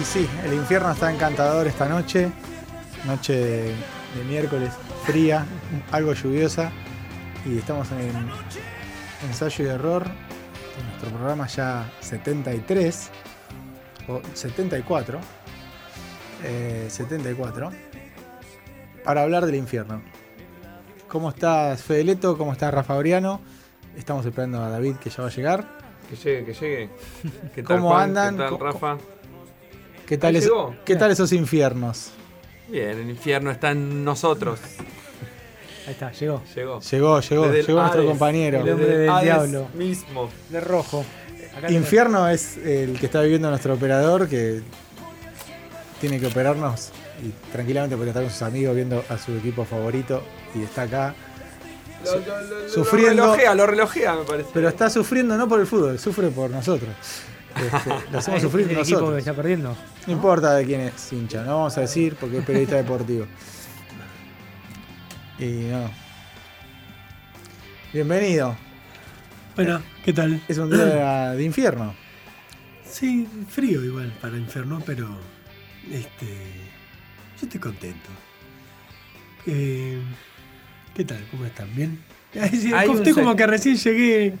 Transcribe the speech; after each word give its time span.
Y 0.00 0.04
sí, 0.04 0.28
el 0.44 0.54
infierno 0.54 0.90
está 0.90 1.12
encantador 1.12 1.66
esta 1.66 1.88
noche. 1.88 2.30
Noche 3.06 3.34
de, 3.34 3.62
de 4.16 4.24
miércoles 4.28 4.72
fría, 5.04 5.46
algo 5.92 6.12
lluviosa. 6.12 6.70
Y 7.44 7.58
estamos 7.58 7.90
en 7.92 8.12
ensayo 9.28 9.64
y 9.64 9.68
error. 9.68 10.04
En 10.78 10.86
nuestro 10.88 11.10
programa 11.10 11.46
ya 11.46 11.90
73 12.00 13.10
o 14.08 14.20
74. 14.34 15.20
eh, 16.44 16.86
74. 16.90 17.70
Para 19.04 19.22
hablar 19.22 19.46
del 19.46 19.54
infierno. 19.54 20.02
¿Cómo 21.08 21.30
estás, 21.30 21.82
Fedeleto? 21.82 22.36
¿Cómo 22.36 22.52
estás, 22.52 22.74
Rafa 22.74 22.94
Oriano? 22.96 23.40
Estamos 23.96 24.26
esperando 24.26 24.62
a 24.62 24.68
David 24.68 24.96
que 24.96 25.08
ya 25.08 25.22
va 25.22 25.28
a 25.28 25.32
llegar. 25.32 25.64
Que 26.10 26.16
llegue, 26.16 26.44
que 26.44 26.52
llegue. 26.52 26.90
¿Qué 27.54 27.62
tal, 27.62 27.76
¿Cómo 27.76 27.90
Juan? 27.90 28.16
andan? 28.18 28.36
¿Qué 28.36 28.42
tal, 28.42 28.58
Rafa? 28.58 28.96
¿Qué 30.06 30.18
tal, 30.18 30.34
Ahí 30.34 30.38
es- 30.38 30.44
llegó. 30.44 30.74
¿qué 30.84 30.96
tal 30.96 31.10
esos 31.10 31.32
infiernos? 31.32 32.10
Bien, 32.68 32.90
el 32.90 33.10
infierno 33.10 33.50
está 33.50 33.70
en 33.72 34.04
nosotros. 34.04 34.60
Ahí 35.86 35.92
está, 35.92 36.10
llegó. 36.12 36.42
Llegó. 36.54 36.80
Llegó, 36.80 37.20
llegó, 37.20 37.48
Desde 37.48 37.62
llegó 37.66 37.80
nuestro 37.80 38.00
Hades. 38.00 38.10
compañero. 38.10 38.60
El 38.60 38.68
hombre 38.70 38.86
del 38.98 39.08
Hades 39.10 39.24
diablo. 39.24 39.68
mismo. 39.74 40.30
De 40.50 40.60
rojo. 40.60 41.04
Acá 41.56 41.70
Infierno 41.70 42.28
es 42.28 42.56
el 42.58 42.98
que 42.98 43.06
está 43.06 43.22
viviendo 43.22 43.48
nuestro 43.48 43.74
operador 43.74 44.28
que 44.28 44.60
tiene 46.00 46.20
que 46.20 46.26
operarnos 46.26 46.90
y 47.24 47.30
tranquilamente 47.52 47.96
puede 47.96 48.10
estar 48.10 48.22
con 48.22 48.30
sus 48.32 48.42
amigos 48.42 48.74
viendo 48.76 49.02
a 49.08 49.16
su 49.16 49.32
equipo 49.36 49.64
favorito 49.64 50.22
y 50.54 50.62
está 50.62 50.82
acá. 50.82 51.14
Lo, 52.04 52.14
lo- 52.20 52.42
lo- 52.64 52.68
Sufriendo. 52.68 53.14
Lo 53.26 53.32
relojea, 53.32 53.54
lo 53.54 53.66
relojea, 53.66 54.14
me 54.16 54.24
parece. 54.24 54.50
Pero 54.52 54.68
está 54.68 54.90
sufriendo 54.90 55.36
no 55.38 55.48
por 55.48 55.60
el 55.60 55.66
fútbol, 55.66 55.98
sufre 55.98 56.28
por 56.28 56.50
nosotros. 56.50 56.90
Este, 57.56 57.90
lo 58.12 58.18
hacemos 58.18 58.42
sufrir 58.42 58.66
¿es 58.66 58.72
el 58.72 58.78
equipo 58.78 58.86
que 58.98 59.00
nosotros. 59.02 59.18
está 59.18 59.34
perdiendo. 59.34 59.76
No 60.06 60.12
importa 60.12 60.54
de 60.54 60.64
quién 60.66 60.80
es 60.82 61.12
hincha, 61.12 61.42
no 61.42 61.56
vamos 61.58 61.76
a 61.78 61.80
decir 61.82 62.16
porque 62.20 62.38
es 62.38 62.44
periodista 62.44 62.76
deportivo. 62.76 63.26
Y 65.38 65.44
no. 65.70 65.90
Bienvenido. 67.92 68.56
Bueno, 69.54 69.82
¿qué 70.04 70.12
tal? 70.12 70.42
Es 70.48 70.58
un 70.58 70.70
día 70.70 71.30
de 71.32 71.42
infierno. 71.44 71.94
Sí, 72.84 73.26
frío 73.48 73.84
igual 73.84 74.12
para 74.20 74.36
infierno, 74.36 74.82
pero 74.84 75.08
este, 75.90 76.26
yo 77.40 77.42
estoy 77.46 77.60
contento. 77.60 78.08
Eh, 79.46 79.98
¿Qué 80.94 81.04
tal? 81.04 81.24
¿Cómo 81.30 81.44
están? 81.44 81.74
¿Bien? 81.74 82.02
Estoy 82.32 83.12
como 83.12 83.34
que 83.36 83.46
recién 83.46 83.76
llegué, 83.76 84.34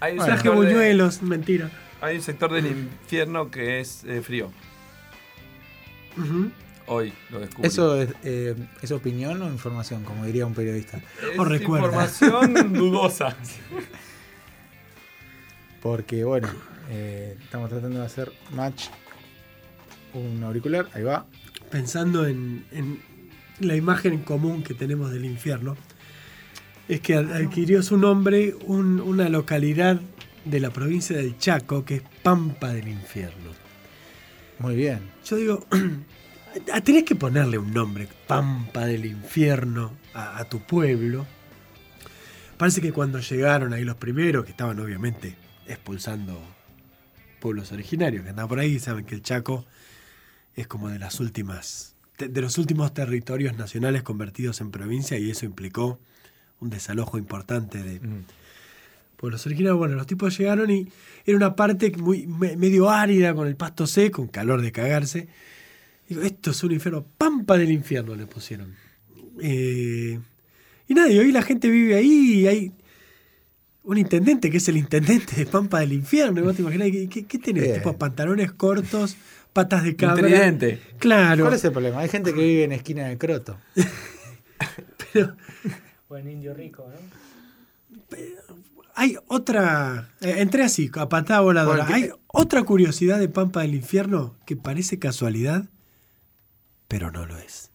Hay 0.00 0.18
un, 0.18 0.24
traje 0.24 0.48
de- 0.48 0.54
buñuelos, 0.54 1.22
mentira. 1.22 1.70
Hay 2.02 2.16
un 2.16 2.22
sector 2.22 2.52
del 2.52 2.66
infierno 2.66 3.50
que 3.50 3.80
es 3.80 4.04
eh, 4.04 4.20
frío. 4.22 4.50
Hoy 6.86 7.12
lo 7.30 7.40
descubrí. 7.40 7.66
¿Eso 7.66 7.96
es, 8.00 8.10
eh, 8.24 8.54
es 8.82 8.90
opinión 8.90 9.40
o 9.40 9.46
información, 9.48 10.04
como 10.04 10.26
diría 10.26 10.44
un 10.44 10.52
periodista? 10.54 10.98
es 11.32 11.38
o 11.38 11.44
recuerda. 11.44 11.86
información 11.86 12.72
dudosa. 12.74 13.34
Porque, 15.80 16.24
bueno, 16.24 16.48
eh, 16.90 17.36
estamos 17.42 17.70
tratando 17.70 18.00
de 18.00 18.06
hacer 18.06 18.32
match 18.54 18.86
un 20.14 20.42
auricular, 20.44 20.88
ahí 20.94 21.02
va. 21.02 21.26
Pensando 21.70 22.26
en, 22.26 22.64
en 22.72 23.00
la 23.60 23.74
imagen 23.76 24.18
común 24.18 24.62
que 24.62 24.74
tenemos 24.74 25.10
del 25.12 25.24
infierno, 25.24 25.76
es 26.88 27.00
que 27.00 27.14
ad- 27.14 27.32
adquirió 27.32 27.82
su 27.82 27.96
nombre 27.96 28.54
un- 28.66 29.00
una 29.00 29.28
localidad 29.28 30.00
de 30.44 30.60
la 30.60 30.70
provincia 30.70 31.16
del 31.16 31.38
Chaco, 31.38 31.84
que 31.84 31.96
es 31.96 32.02
Pampa 32.22 32.72
del 32.72 32.88
Infierno. 32.88 33.52
Muy 34.58 34.76
bien. 34.76 35.00
Yo 35.24 35.36
digo, 35.36 35.66
tenés 36.84 37.04
que 37.04 37.14
ponerle 37.14 37.58
un 37.58 37.72
nombre, 37.72 38.08
Pampa 38.26 38.86
del 38.86 39.06
Infierno, 39.06 39.92
a, 40.14 40.38
a 40.38 40.44
tu 40.44 40.60
pueblo. 40.60 41.26
Parece 42.56 42.80
que 42.80 42.92
cuando 42.92 43.18
llegaron 43.20 43.72
ahí 43.72 43.84
los 43.84 43.96
primeros, 43.96 44.44
que 44.44 44.50
estaban 44.50 44.78
obviamente 44.78 45.36
expulsando 45.66 46.40
pueblos 47.40 47.72
originarios 47.72 48.22
que 48.22 48.30
andaban 48.30 48.48
por 48.48 48.60
ahí, 48.60 48.78
saben 48.78 49.04
que 49.04 49.14
el 49.14 49.22
Chaco 49.22 49.64
es 50.54 50.66
como 50.66 50.88
de 50.88 50.98
las 50.98 51.18
últimas, 51.18 51.96
de, 52.18 52.28
de 52.28 52.40
los 52.40 52.58
últimos 52.58 52.94
territorios 52.94 53.56
nacionales 53.56 54.02
convertidos 54.02 54.60
en 54.60 54.70
provincia 54.70 55.18
y 55.18 55.30
eso 55.30 55.44
implicó 55.44 55.98
un 56.60 56.70
desalojo 56.70 57.18
importante 57.18 57.82
de, 57.82 57.98
Mm. 57.98 58.24
Pueblos 59.22 59.46
originarios. 59.46 59.78
Bueno, 59.78 59.94
los 59.94 60.08
tipos 60.08 60.36
llegaron 60.36 60.68
y 60.68 60.88
era 61.24 61.36
una 61.36 61.54
parte 61.54 61.92
muy 61.96 62.26
me- 62.26 62.56
medio 62.56 62.90
árida, 62.90 63.34
con 63.34 63.46
el 63.46 63.54
pasto 63.54 63.86
seco, 63.86 64.16
con 64.22 64.26
calor 64.26 64.60
de 64.62 64.72
cagarse. 64.72 65.28
Digo, 66.08 66.22
esto 66.22 66.50
es 66.50 66.64
un 66.64 66.72
infierno. 66.72 67.06
Pampa 67.16 67.56
del 67.56 67.70
infierno 67.70 68.16
le 68.16 68.26
pusieron. 68.26 68.74
Eh, 69.40 70.18
y 70.88 70.94
nada, 70.94 71.08
y 71.08 71.18
hoy 71.20 71.30
la 71.30 71.42
gente 71.42 71.70
vive 71.70 71.94
ahí 71.94 72.40
y 72.40 72.46
hay 72.48 72.72
un 73.84 73.96
intendente 73.96 74.50
que 74.50 74.56
es 74.56 74.66
el 74.68 74.76
intendente 74.76 75.36
de 75.36 75.46
Pampa 75.46 75.78
del 75.78 75.92
infierno. 75.92 76.40
Y 76.40 76.42
vos 76.42 76.56
te 76.56 76.62
imaginás, 76.62 76.90
¿qué, 76.90 77.08
qué, 77.08 77.24
qué 77.24 77.38
tenés? 77.38 77.62
Bien. 77.62 77.74
Tipo 77.76 77.96
pantalones 77.96 78.50
cortos, 78.50 79.16
patas 79.52 79.84
de 79.84 79.94
cabra. 79.94 80.26
Tridente. 80.26 80.80
Claro. 80.98 81.44
¿Cuál 81.44 81.54
es 81.54 81.64
el 81.64 81.70
problema? 81.70 82.00
Hay 82.00 82.08
gente 82.08 82.34
que 82.34 82.40
vive 82.42 82.64
en 82.64 82.72
esquina 82.72 83.06
de 83.06 83.16
Croto. 83.18 83.56
pero 85.12 85.36
Buen 86.08 86.28
indio 86.28 86.52
rico, 86.54 86.88
¿no? 86.92 86.98
Hay 88.94 89.16
otra. 89.28 90.10
eh, 90.20 90.36
entré 90.38 90.62
así, 90.64 90.90
a 90.94 91.08
patada 91.08 91.40
voladora. 91.40 91.84
Porque- 91.86 91.94
Hay 91.94 92.10
otra 92.28 92.62
curiosidad 92.64 93.18
de 93.18 93.28
Pampa 93.28 93.62
del 93.62 93.74
Infierno 93.74 94.36
que 94.46 94.56
parece 94.56 94.98
casualidad, 94.98 95.64
pero 96.88 97.10
no 97.10 97.26
lo 97.26 97.36
es. 97.38 97.70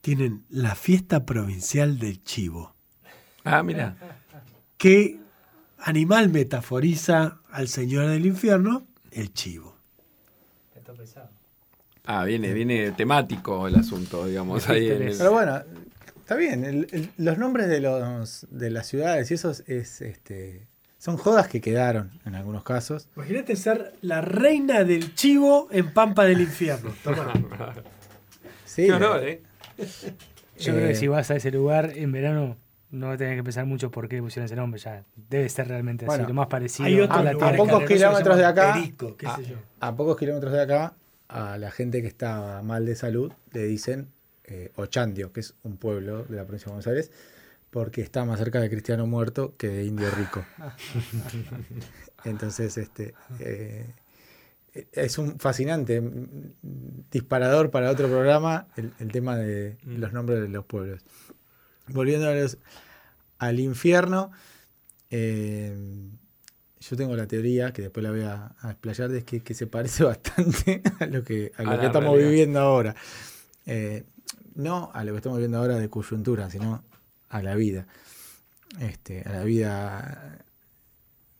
Tienen 0.00 0.44
la 0.48 0.74
fiesta 0.74 1.24
provincial 1.24 1.98
del 1.98 2.22
chivo. 2.24 2.74
Ah, 3.44 3.62
mira. 3.62 3.96
¿Qué 4.76 5.18
animal 5.78 6.28
metaforiza 6.28 7.38
al 7.50 7.68
señor 7.68 8.08
del 8.08 8.26
infierno? 8.26 8.84
El 9.10 9.32
chivo. 9.32 9.76
Está 10.76 10.92
pesado. 10.92 11.28
Ah, 12.04 12.24
viene, 12.24 12.52
viene 12.52 12.90
temático 12.92 13.68
el 13.68 13.76
asunto, 13.76 14.26
digamos. 14.26 14.68
Ahí 14.68 14.88
en 14.90 15.02
el- 15.02 15.16
Pero 15.18 15.30
bueno, 15.32 15.62
está 16.32 16.36
bien. 16.36 16.64
el- 16.64 16.86
el- 16.92 17.10
los 17.18 17.38
nombres 17.38 17.68
de 17.68 17.80
los 17.80 18.46
de 18.50 18.70
las 18.70 18.86
ciudades 18.86 19.30
y 19.30 19.34
esos 19.34 19.62
es 19.66 20.00
este 20.02 20.66
son 20.98 21.16
jodas 21.16 21.48
que 21.48 21.60
quedaron 21.60 22.12
en 22.24 22.34
algunos 22.36 22.62
casos. 22.62 23.08
Imagínate 23.16 23.56
ser 23.56 23.94
la 24.02 24.20
reina 24.20 24.84
del 24.84 25.14
chivo 25.16 25.68
en 25.72 25.92
Pampa 25.92 26.24
del 26.24 26.40
Infierno. 26.40 26.90
Toma. 27.04 27.32
Sí, 28.64 28.86
Qué 28.86 28.92
honor, 28.92 29.22
¿eh? 29.24 29.42
Yo 30.58 30.72
creo 30.74 30.86
Eh, 30.86 30.88
que 30.90 30.94
si 30.94 31.08
vas 31.08 31.30
a 31.30 31.36
ese 31.36 31.50
lugar 31.50 31.92
en 31.96 32.12
verano, 32.12 32.56
no 32.90 33.10
a 33.10 33.16
tener 33.16 33.36
que 33.36 33.42
pensar 33.42 33.66
mucho 33.66 33.90
por 33.90 34.08
qué 34.08 34.16
le 34.16 34.22
pusieron 34.22 34.44
ese 34.46 34.54
nombre. 34.56 34.80
Ya 34.80 35.04
debe 35.16 35.48
ser 35.48 35.66
realmente 35.68 36.04
Bueno, 36.06 36.22
así, 36.24 36.28
lo 36.30 36.34
más 36.34 36.46
parecido 36.46 36.86
Hay 36.86 37.00
otro 37.00 37.16
a- 37.18 37.24
la 37.24 37.30
a 37.30 37.32
lugar 37.32 37.52
tierra. 37.56 37.70
pocos 37.70 37.88
kilómetros 37.88 38.36
de 38.36 38.44
acá- 38.44 38.72
Perico, 38.74 39.16
qué 39.16 39.26
sé 39.36 39.44
yo. 39.44 39.56
a 39.80 39.96
pocos 39.96 40.16
kilómetros 40.16 40.52
de 40.52 40.60
acá, 40.62 40.94
a 41.28 41.58
la 41.58 41.70
gente 41.70 42.00
que 42.02 42.08
está 42.08 42.60
mal 42.62 42.86
de 42.86 42.94
salud 42.94 43.32
le 43.52 43.64
dicen 43.64 44.08
eh, 44.52 44.72
Ochandio, 44.76 45.32
que 45.32 45.40
es 45.40 45.54
un 45.62 45.76
pueblo 45.78 46.24
de 46.24 46.36
la 46.36 46.44
provincia 46.44 46.66
de 46.66 46.72
Buenos 46.72 46.86
Aires, 46.86 47.10
porque 47.70 48.02
está 48.02 48.24
más 48.26 48.38
cerca 48.38 48.60
de 48.60 48.68
Cristiano 48.68 49.06
Muerto 49.06 49.54
que 49.56 49.68
de 49.68 49.84
Indio 49.84 50.10
Rico. 50.10 50.44
Entonces, 52.24 52.76
este 52.78 53.14
eh, 53.40 53.86
es 54.92 55.18
un 55.18 55.38
fascinante 55.38 56.00
mm, 56.00 57.10
disparador 57.10 57.70
para 57.70 57.90
otro 57.90 58.08
programa 58.08 58.68
el, 58.76 58.92
el 58.98 59.10
tema 59.12 59.36
de 59.36 59.76
Mm. 59.84 59.96
los 59.98 60.12
nombres 60.12 60.40
de 60.40 60.48
los 60.48 60.64
pueblos. 60.64 61.00
Volviendo 61.88 62.28
a 62.28 62.34
los- 62.34 62.58
al 63.38 63.58
infierno, 63.58 64.30
eh, 65.10 65.76
yo 66.80 66.96
tengo 66.96 67.16
la 67.16 67.26
teoría, 67.26 67.72
que 67.72 67.82
después 67.82 68.02
la 68.04 68.10
voy 68.10 68.22
a, 68.22 68.54
a 68.60 68.70
explayar, 68.70 69.08
de 69.10 69.24
que, 69.24 69.40
que 69.40 69.54
se 69.54 69.66
parece 69.66 70.04
bastante 70.12 70.82
a 71.00 71.06
lo 71.06 71.22
que, 71.24 71.52
a 71.56 71.62
lo 71.64 71.70
A 71.70 71.74
que 71.76 71.80
la 71.82 71.86
estamos 71.86 72.10
realidad. 72.12 72.30
viviendo 72.30 72.60
ahora. 72.60 72.94
Eh, 73.66 74.04
no 74.54 74.90
a 74.94 75.04
lo 75.04 75.12
que 75.12 75.18
estamos 75.18 75.38
viviendo 75.38 75.58
ahora 75.58 75.78
de 75.78 75.88
coyuntura, 75.88 76.50
sino 76.50 76.82
a 77.28 77.42
la 77.42 77.54
vida. 77.54 77.86
Este, 78.80 79.22
a 79.22 79.32
la 79.32 79.44
vida 79.44 80.38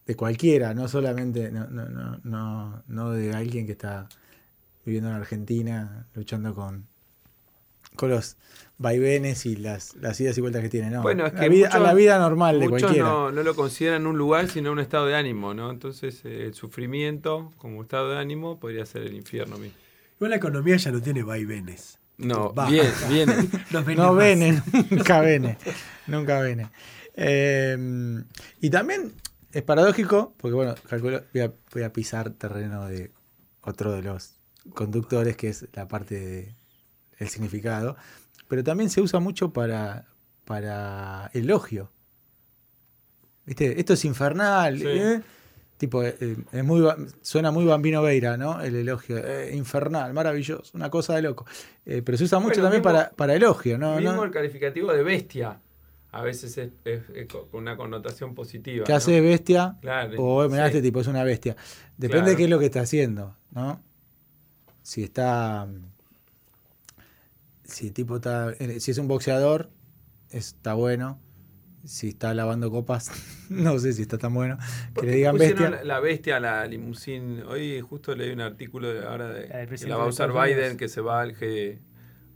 de 0.06 0.16
cualquiera, 0.16 0.74
no 0.74 0.88
solamente, 0.88 1.50
no, 1.50 1.66
no, 1.68 1.88
no, 1.88 2.20
no, 2.24 2.82
no 2.86 3.10
de 3.12 3.32
alguien 3.32 3.66
que 3.66 3.72
está 3.72 4.08
viviendo 4.84 5.10
en 5.10 5.16
Argentina, 5.16 6.06
luchando 6.14 6.54
con, 6.54 6.86
con 7.96 8.10
los 8.10 8.36
vaivenes 8.78 9.46
y 9.46 9.56
las, 9.56 9.94
las 9.96 10.20
idas 10.20 10.36
y 10.36 10.40
vueltas 10.40 10.62
que 10.62 10.68
tiene, 10.68 10.90
no. 10.90 11.02
Bueno, 11.02 11.26
es 11.26 11.34
La 11.34 11.48
que 11.48 11.66
a 11.66 11.78
la 11.78 11.94
vida 11.94 12.18
normal 12.18 12.58
de 12.58 12.68
cualquiera. 12.68 13.04
no, 13.04 13.30
no 13.30 13.42
lo 13.42 13.54
consideran 13.54 14.06
un 14.06 14.18
lugar, 14.18 14.48
sino 14.48 14.72
un 14.72 14.80
estado 14.80 15.06
de 15.06 15.14
ánimo, 15.14 15.54
¿no? 15.54 15.70
Entonces, 15.70 16.24
eh, 16.24 16.46
el 16.46 16.54
sufrimiento 16.54 17.52
como 17.58 17.82
estado 17.82 18.10
de 18.10 18.18
ánimo 18.18 18.58
podría 18.58 18.84
ser 18.84 19.02
el 19.02 19.14
infierno 19.14 19.56
mismo. 19.56 19.78
Igual 20.16 20.30
la 20.30 20.36
economía 20.36 20.76
ya 20.76 20.90
no 20.90 21.00
tiene 21.00 21.22
vaivenes. 21.22 21.98
No, 22.22 22.52
Va. 22.54 22.68
bien, 22.68 22.86
bien. 23.08 23.50
No, 23.70 23.82
vene 23.84 23.96
No 24.02 24.08
más. 24.08 24.16
vene, 24.16 24.62
nunca 24.90 25.20
vene. 25.20 25.58
Nunca 26.06 26.40
vene. 26.40 26.70
Eh, 27.14 27.76
y 28.60 28.70
también 28.70 29.12
es 29.52 29.62
paradójico, 29.62 30.34
porque 30.38 30.54
bueno, 30.54 30.74
calculo, 30.88 31.22
voy 31.32 31.42
a, 31.42 31.52
voy 31.72 31.82
a 31.82 31.92
pisar 31.92 32.30
terreno 32.30 32.86
de 32.88 33.12
otro 33.62 33.92
de 33.92 34.02
los 34.02 34.34
conductores, 34.74 35.36
que 35.36 35.48
es 35.48 35.66
la 35.72 35.88
parte 35.88 36.18
de- 36.18 36.56
del 37.18 37.28
significado, 37.28 37.96
pero 38.48 38.64
también 38.64 38.88
se 38.90 39.00
usa 39.00 39.20
mucho 39.20 39.52
para, 39.52 40.06
para 40.44 41.30
elogio. 41.34 41.92
¿Viste? 43.44 43.78
Esto 43.80 43.94
es 43.94 44.04
infernal. 44.04 44.78
Sí. 44.78 44.84
¿eh? 44.86 45.22
Tipo, 45.82 46.04
eh, 46.04 46.14
eh, 46.20 46.36
es 46.52 46.64
muy, 46.64 46.86
suena 47.22 47.50
muy 47.50 47.64
Bambino 47.64 48.02
Veira, 48.02 48.36
¿no? 48.36 48.60
El 48.62 48.76
elogio. 48.76 49.18
eh, 49.18 49.50
infernal, 49.56 50.12
maravilloso, 50.14 50.70
una 50.74 50.88
cosa 50.90 51.16
de 51.16 51.22
loco. 51.22 51.44
Eh, 51.84 52.02
pero 52.04 52.16
se 52.16 52.22
usa 52.22 52.38
mucho 52.38 52.60
Bueno, 52.60 52.62
también 52.70 52.82
mismo- 52.82 52.92
para, 52.92 53.10
para 53.10 53.34
elogio, 53.34 53.78
¿no? 53.78 53.96
Mismo 53.96 54.12
¿No? 54.12 54.22
el 54.22 54.30
calificativo 54.30 54.92
de 54.92 55.02
bestia. 55.02 55.60
A 56.12 56.22
veces 56.22 56.56
es, 56.56 56.70
es- 56.84 57.02
una 57.50 57.76
connotación 57.76 58.32
positiva. 58.36 58.84
¿Qué 58.84 58.92
¿no? 58.92 58.96
hace 58.98 59.20
bestia? 59.20 59.76
Claro. 59.80 60.22
O 60.22 60.48
mirá, 60.48 60.66
sí. 60.66 60.76
este 60.76 60.82
tipo 60.82 61.00
es 61.00 61.08
una 61.08 61.24
bestia. 61.24 61.56
Depende 61.96 62.08
Claro. 62.26 62.30
de 62.30 62.36
qué 62.36 62.44
es 62.44 62.50
lo 62.50 62.58
que 62.60 62.66
está 62.66 62.82
haciendo, 62.82 63.34
¿no? 63.50 63.82
Si 64.82 65.02
está. 65.02 65.66
Si 67.64 67.88
el 67.88 67.92
tipo 67.92 68.16
está. 68.16 68.54
Si 68.78 68.90
es 68.92 68.98
un 68.98 69.08
boxeador, 69.08 69.68
está 70.30 70.74
bueno. 70.74 71.18
Si 71.84 72.08
está 72.10 72.32
lavando 72.34 72.70
copas, 72.70 73.10
no 73.50 73.78
sé 73.78 73.92
si 73.92 74.02
está 74.02 74.16
tan 74.18 74.32
bueno. 74.34 74.56
Que 74.58 74.92
¿Por 74.94 75.04
le 75.06 75.12
digan 75.12 75.36
bestia. 75.36 75.80
La, 75.84 75.98
bestia 76.00 76.38
la 76.40 76.64
limusín. 76.66 77.42
Hoy 77.48 77.80
justo 77.80 78.14
leí 78.14 78.30
un 78.30 78.40
artículo 78.40 78.92
de 78.92 79.04
ahora 79.04 79.28
de 79.28 79.48
La 79.48 79.66
que 79.66 79.86
la 79.88 79.96
va 79.96 80.04
a 80.04 80.06
usar 80.06 80.30
Biden, 80.32 80.58
Unidos. 80.58 80.76
que 80.76 80.88
se 80.88 81.00
va 81.00 81.20
al 81.20 81.34
G. 81.36 81.78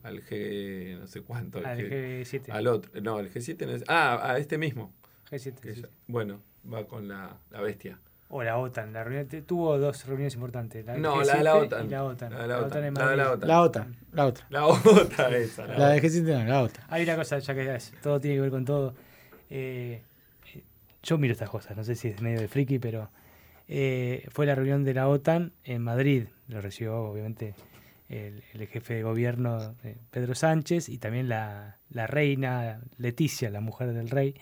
Al 0.02 0.22
G. 0.25 0.98
no 0.98 1.06
sé 1.06 1.20
cuánto. 1.22 1.58
al 1.58 1.66
Al 1.66 1.78
G- 1.78 2.22
G7. 2.22 2.50
al 2.50 2.66
otro. 2.66 2.90
No, 3.00 3.20
el 3.20 3.32
G7 3.32 3.66
no 3.66 3.72
es. 3.72 3.84
Ah, 3.88 4.32
a 4.32 4.38
este 4.38 4.58
mismo. 4.58 4.93
G7, 5.31 5.54
que 5.60 5.75
sí. 5.75 5.82
ya- 5.82 5.88
bueno, 6.08 6.40
va 6.72 6.87
con 6.87 7.06
la, 7.08 7.37
la 7.50 7.60
bestia. 7.60 7.99
O 8.28 8.42
la 8.42 8.56
OTAN. 8.58 8.92
La 8.92 9.04
reunión, 9.04 9.28
te- 9.28 9.42
tuvo 9.42 9.78
dos 9.78 10.04
reuniones 10.06 10.34
importantes. 10.34 10.84
La 10.84 10.96
No, 10.96 11.22
la 11.22 11.37
de 11.37 11.44
la 11.44 11.54
G7 11.54 11.66
OTAN. 11.66 11.87
Y 11.87 11.90
la 11.90 12.04
OTAN. 12.04 12.32
La 12.32 12.42
de 12.42 12.49
la 12.49 12.58
OTAN. 12.60 12.84
en 12.84 12.94
La 12.94 13.08
de 13.10 13.16
la. 13.16 13.31
OTAN. 13.32 13.49
La 13.49 13.62
otra, 13.62 13.87
la 14.10 14.26
otra. 14.26 14.46
La 14.50 14.66
otra 14.66 15.37
esa. 15.37 15.66
La 15.66 15.78
La 15.78 15.88
de 15.90 15.99
otra. 15.99 16.08
G7 16.08 16.22
no, 16.22 16.44
la 16.44 16.62
otra. 16.62 16.87
Hay 16.88 17.04
una 17.04 17.14
cosa, 17.16 17.38
ya 17.38 17.54
que 17.54 17.75
es- 17.76 17.92
todo 18.02 18.20
tiene 18.20 18.37
que 18.37 18.40
ver 18.42 18.50
con 18.50 18.64
todo. 18.64 18.94
Eh, 19.50 20.02
eh, 20.54 20.62
yo 21.02 21.19
miro 21.19 21.32
estas 21.32 21.50
cosas, 21.50 21.76
no 21.76 21.84
sé 21.84 21.94
si 21.94 22.08
es 22.08 22.20
medio 22.20 22.40
de 22.40 22.48
friki, 22.48 22.78
pero 22.78 23.10
eh, 23.69 24.26
fue 24.31 24.46
la 24.46 24.54
reunión 24.54 24.84
de 24.84 24.94
la 24.94 25.08
OTAN 25.08 25.52
en 25.64 25.82
Madrid. 25.82 26.25
Lo 26.48 26.60
recibió, 26.60 26.98
obviamente, 27.00 27.54
el, 28.08 28.43
jefe 28.69 28.94
de 28.94 29.02
gobierno, 29.02 29.75
Pedro 30.10 30.34
Sánchez, 30.34 30.88
y 30.88 30.98
también 30.98 31.28
la, 31.28 31.78
la 31.90 32.06
reina 32.06 32.81
Leticia, 32.98 33.50
la 33.50 33.60
mujer 33.60 33.93
del 33.93 34.10
rey. 34.10 34.34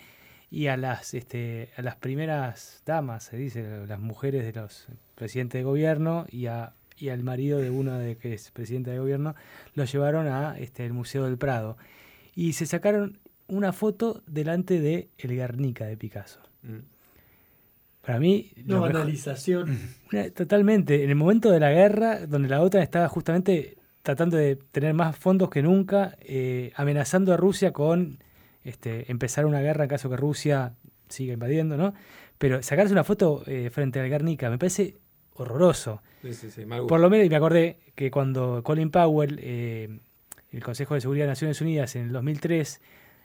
Y 0.51 0.69
a 0.69 0.77
las, 0.77 1.15
este, 1.15 1.71
a 1.77 1.83
las 1.83 1.97
primeras 1.97 2.83
damas, 2.87 3.25
se 3.25 3.37
dice, 3.37 3.87
las 3.87 3.99
mujeres 3.99 4.45
de 4.45 4.61
los 4.61 4.87
presidentes 5.15 5.61
de 5.61 5.65
gobierno 5.65 6.27
y, 6.31 6.47
a, 6.47 6.75
y 6.97 7.09
al 7.09 7.25
marido 7.25 7.59
de 7.59 7.71
uno 7.71 7.99
de 7.99 8.17
que 8.17 8.35
es 8.35 8.51
presidente 8.51 8.91
de 8.91 8.99
gobierno, 8.99 9.35
los 9.75 9.91
llevaron 9.91 10.29
a 10.29 10.57
este, 10.59 10.85
el 10.87 10.93
Museo 10.93 11.25
del 11.25 11.39
Prado 11.39 11.77
y 12.35 12.55
se 12.55 12.67
sacaron 12.67 13.19
una 13.49 13.73
foto 13.73 14.23
delante 14.27 14.81
de 14.81 15.09
El 15.19 15.35
Guernica 15.35 15.85
de 15.87 15.97
Picasso. 15.97 16.41
Mm. 16.63 16.79
Para 18.05 18.19
mí, 18.21 18.51
Una 18.67 18.75
mejor- 18.75 18.93
banalización. 18.93 19.79
una- 20.13 20.31
totalmente. 20.31 21.05
En 21.05 21.11
el 21.11 21.17
momento 21.17 21.51
de 21.51 21.61
la 21.61 21.71
guerra, 21.73 22.27
donde 22.27 22.49
la 22.49 22.61
OTAN 22.61 22.83
estaba 22.83 23.09
justamente 23.09 23.79
tratando 24.03 24.37
de 24.37 24.57
tener 24.57 24.93
más 24.93 25.17
fondos 25.17 25.49
que 25.49 25.63
nunca, 25.63 26.17
eh, 26.21 26.73
amenazando 26.77 27.33
a 27.33 27.39
Rusia 27.39 27.73
con 27.73 28.19
este, 28.63 29.11
empezar 29.11 29.47
una 29.47 29.61
guerra 29.61 29.85
en 29.85 29.89
caso 29.91 30.11
que 30.11 30.17
Rusia 30.17 30.75
siga 31.09 31.33
invadiendo, 31.33 31.77
¿no? 31.79 31.95
Pero 32.37 32.63
sacarse 32.63 32.93
una 32.93 33.05
foto 33.05 33.43
eh, 33.47 33.71
frente 33.71 34.01
al 34.01 34.09
Guernica 34.11 34.51
me 34.51 34.59
parece 34.59 34.97
horroroso. 35.35 36.03
Sí, 36.23 36.35
sí, 36.35 36.51
sí. 36.51 36.67
mal 36.67 36.81
gusto. 36.81 36.89
Por 36.89 37.01
lo 37.01 37.09
menos, 37.09 37.27
y 37.27 37.31
me 37.31 37.37
acordé 37.37 37.79
que 37.95 38.11
cuando 38.11 38.63
Colin 38.63 38.91
Powell, 38.91 39.39
eh, 39.43 39.99
el 40.51 40.63
Consejo 40.63 40.95
de 40.95 41.01
Seguridad 41.01 41.25
de 41.25 41.29
Naciones 41.31 41.61
Unidas 41.63 41.97
en 41.97 42.03
el 42.07 42.13
2003, 42.13 42.81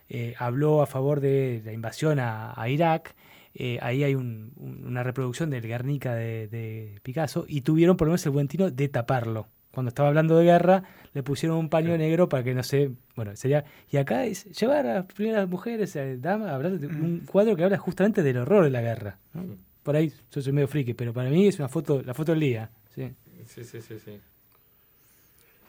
eh, 0.09 0.33
habló 0.37 0.81
a 0.81 0.85
favor 0.87 1.19
de 1.21 1.61
la 1.63 1.71
invasión 1.73 2.19
a, 2.19 2.53
a 2.59 2.69
Irak, 2.69 3.15
eh, 3.55 3.77
ahí 3.81 4.03
hay 4.03 4.15
un- 4.15 4.51
un- 4.57 4.85
una 4.85 5.03
reproducción 5.03 5.49
del 5.49 5.63
Guernica 5.63 6.13
de, 6.15 6.47
de 6.47 6.99
Picasso 7.03 7.45
y 7.47 7.61
tuvieron 7.61 7.97
por 7.97 8.07
lo 8.07 8.11
menos 8.11 8.25
el 8.25 8.31
buen 8.31 8.47
tino 8.47 8.69
de 8.71 8.87
taparlo. 8.89 9.47
Cuando 9.71 9.89
estaba 9.89 10.09
hablando 10.09 10.35
de 10.37 10.45
guerra, 10.45 10.83
le 11.13 11.21
pusieron 11.23 11.57
un 11.57 11.69
paño 11.69 11.95
negro 11.97 12.27
para 12.27 12.43
que 12.43 12.55
no 12.55 12.63
se. 12.63 12.91
Bueno, 13.15 13.35
sería. 13.35 13.65
Y 13.91 13.97
acá 13.97 14.25
es 14.25 14.45
llevar 14.59 14.87
a 14.87 14.93
las 14.95 15.05
primeras 15.05 15.47
mujeres, 15.47 15.95
a 15.95 16.03
damas, 16.17 16.49
a 16.49 16.55
hablar 16.55 16.79
de 16.79 16.87
un 16.87 17.19
cuadro 17.31 17.55
que 17.55 17.63
habla 17.63 17.77
justamente 17.77 18.23
del 18.23 18.37
horror 18.37 18.63
de 18.63 18.71
la 18.71 18.81
guerra. 18.81 19.19
¿no? 19.33 19.43
Mm. 19.43 19.57
Por 19.83 19.95
ahí 19.95 20.11
yo 20.31 20.41
soy 20.41 20.53
medio 20.53 20.67
friki, 20.67 20.93
pero 20.95 21.13
para 21.13 21.29
mí 21.29 21.47
es 21.47 21.59
una 21.59 21.69
foto, 21.69 22.01
la 22.01 22.13
foto 22.15 22.31
del 22.31 22.41
día. 22.41 22.69
¿sí? 22.95 23.11
Sí, 23.45 23.63
sí, 23.63 23.79
sí, 23.81 23.99
sí. 24.03 24.19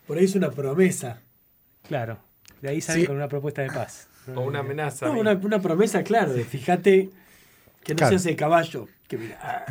Por 0.07 0.19
ahí 0.19 0.25
es 0.25 0.35
una 0.35 0.51
promesa. 0.51 1.21
Claro. 1.87 2.19
De 2.63 2.69
ahí 2.71 2.81
salen 2.81 3.03
Sí. 3.03 3.07
con 3.07 3.17
una 3.17 3.29
propuesta 3.29 3.63
de 3.63 3.69
paz. 3.69 4.09
O 4.35 4.41
una 4.43 4.61
amenaza. 4.61 5.07
No, 5.07 5.13
a 5.13 5.15
mí. 5.15 5.21
una, 5.21 5.33
una 5.33 5.61
promesa, 5.61 6.03
claro, 6.05 6.33
de 6.33 6.45
fíjate 6.45 7.11
que 7.83 7.95
no 7.95 7.99
Claro. 7.99 8.11
seas 8.11 8.27
el 8.27 8.37
caballo. 8.37 8.87
Que 9.09 9.17
mira, 9.19 9.65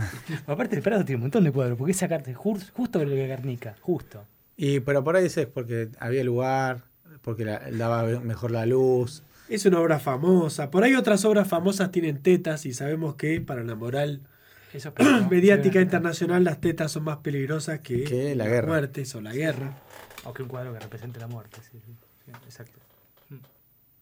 Aparte, 0.48 0.76
el 0.76 0.82
Prado 0.82 1.06
tiene 1.06 1.18
un 1.18 1.22
montón 1.24 1.44
de 1.46 1.52
cuadros. 1.52 1.78
¿Por 1.78 1.88
qué 1.88 1.94
sacarte 1.94 2.36
ju- 2.36 2.70
justo 2.74 3.02
el 3.02 3.10
de 3.10 3.28
Guernica? 3.28 3.76
Justo. 3.82 4.26
Y 4.58 4.82
pero 4.82 5.04
por 5.04 5.16
ahí 5.16 5.26
es 5.28 5.40
porque 5.54 5.90
había 6.00 6.24
lugar, 6.26 6.82
porque 7.22 7.46
la- 7.46 7.62
daba 7.72 8.04
mejor 8.20 8.52
la 8.52 8.66
luz. 8.66 9.24
es 9.48 9.66
una 9.66 9.80
obra 9.80 10.00
famosa. 10.00 10.70
Por 10.72 10.84
ahí 10.84 10.94
otras 10.96 11.24
obras 11.26 11.48
famosas 11.48 11.92
tienen 11.92 12.22
tetas 12.22 12.66
y 12.66 12.74
sabemos 12.74 13.16
que 13.16 13.40
para 13.42 13.64
la 13.64 13.76
moral 13.76 14.22
Eso 14.74 14.94
es 14.98 15.06
mediática 15.32 15.80
Sí, 15.80 15.84
internacional 15.86 16.44
las 16.44 16.60
tetas 16.60 16.92
son 16.92 17.04
más 17.06 17.18
peligrosas 17.18 17.80
que, 17.80 18.04
Que 18.04 18.36
la 18.36 18.44
las 18.44 18.54
guerra. 18.54 18.68
muertes 18.68 19.16
o 19.16 19.22
la 19.22 19.34
guerra. 19.34 19.78
O 20.26 20.34
que 20.34 20.44
un 20.44 20.50
cuadro 20.50 20.74
que 20.74 20.80
represente 20.80 21.20
la 21.20 21.28
muerte. 21.28 21.58
Sí, 21.72 21.80
sí, 21.86 21.94
sí, 22.26 22.32
exacto. 22.46 22.78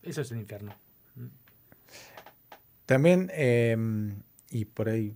Eso 0.03 0.21
es 0.21 0.31
el 0.31 0.39
infierno. 0.39 0.73
También, 2.85 3.29
eh, 3.33 3.75
y 4.49 4.65
por 4.65 4.89
ahí 4.89 5.15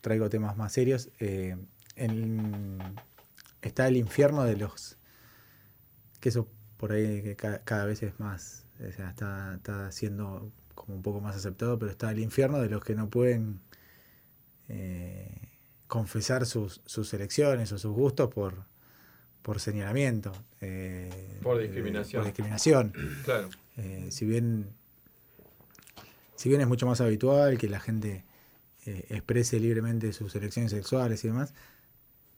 traigo 0.00 0.30
temas 0.30 0.56
más 0.56 0.72
serios, 0.72 1.10
eh, 1.20 1.56
en- 1.96 2.78
está 3.62 3.86
el 3.88 3.96
infierno 3.96 4.44
de 4.44 4.56
los... 4.56 4.96
que 6.20 6.28
eso 6.30 6.48
por 6.78 6.92
ahí 6.92 7.22
que 7.22 7.36
ca- 7.36 7.60
cada, 7.64 7.84
vez 7.86 8.02
es 8.02 8.18
más, 8.20 8.64
o 8.86 8.92
sea, 8.92 9.10
está, 9.10 9.54
está 9.56 9.90
siendo 9.92 10.52
como 10.74 10.94
un 10.96 11.02
poco 11.02 11.20
más 11.20 11.36
aceptado, 11.36 11.78
pero 11.78 11.90
está 11.90 12.10
el 12.10 12.18
infierno 12.20 12.60
de 12.60 12.68
los 12.70 12.82
que 12.84 12.94
no 12.94 13.08
pueden 13.10 13.60
eh, 14.68 15.30
confesar 15.86 16.46
sus, 16.46 16.80
sus 16.86 17.12
elecciones 17.14 17.72
o 17.72 17.78
sus 17.78 17.92
gustos 17.92 18.32
por, 18.32 18.64
por 19.42 19.60
señalamiento. 19.60 20.32
eh, 20.60 21.40
Por 21.42 21.58
discriminación. 21.60 22.20
por 22.22 22.26
discriminación. 22.26 22.92
Claro. 23.24 23.48
Eh, 23.76 24.08
si 24.10 24.24
bien 24.24 24.70
si 26.36 26.48
bien 26.48 26.60
es 26.60 26.68
mucho 26.68 26.86
más 26.86 27.00
habitual 27.00 27.58
que 27.58 27.68
la 27.68 27.80
gente 27.80 28.24
eh, 28.84 29.06
exprese 29.08 29.58
libremente 29.58 30.12
sus 30.12 30.34
elecciones 30.36 30.70
sexuales 30.70 31.24
y 31.24 31.28
demás, 31.28 31.54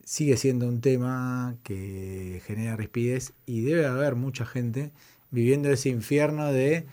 sigue 0.04 0.36
siendo 0.36 0.66
un 0.66 0.80
tema 0.80 1.56
que 1.64 2.40
genera 2.46 2.76
rispidez 2.76 3.34
y 3.44 3.60
debe 3.62 3.86
haber 3.86 4.14
mucha 4.14 4.46
gente 4.46 4.92
viviendo 5.30 5.70
ese 5.70 5.90
infierno 5.90 6.50
de 6.52 6.86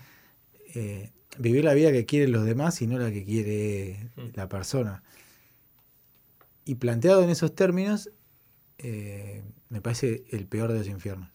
eh, 0.73 1.11
vivir 1.37 1.63
la 1.63 1.73
vida 1.73 1.91
que 1.91 2.05
quieren 2.05 2.31
los 2.31 2.45
demás 2.45 2.81
y 2.81 2.87
no 2.87 2.97
la 2.99 3.11
que 3.11 3.23
quiere 3.23 4.09
Mm. 4.15 4.29
la 4.33 4.49
persona. 4.49 5.03
Y 6.65 6.75
planteado 6.75 7.23
en 7.23 7.29
esos 7.29 7.53
términos, 7.53 8.09
eh, 8.79 9.43
me 9.69 9.81
parece 9.81 10.25
el 10.31 10.47
peor 10.47 10.71
de 10.71 10.79
los 10.79 10.87
infiernos. 10.87 11.29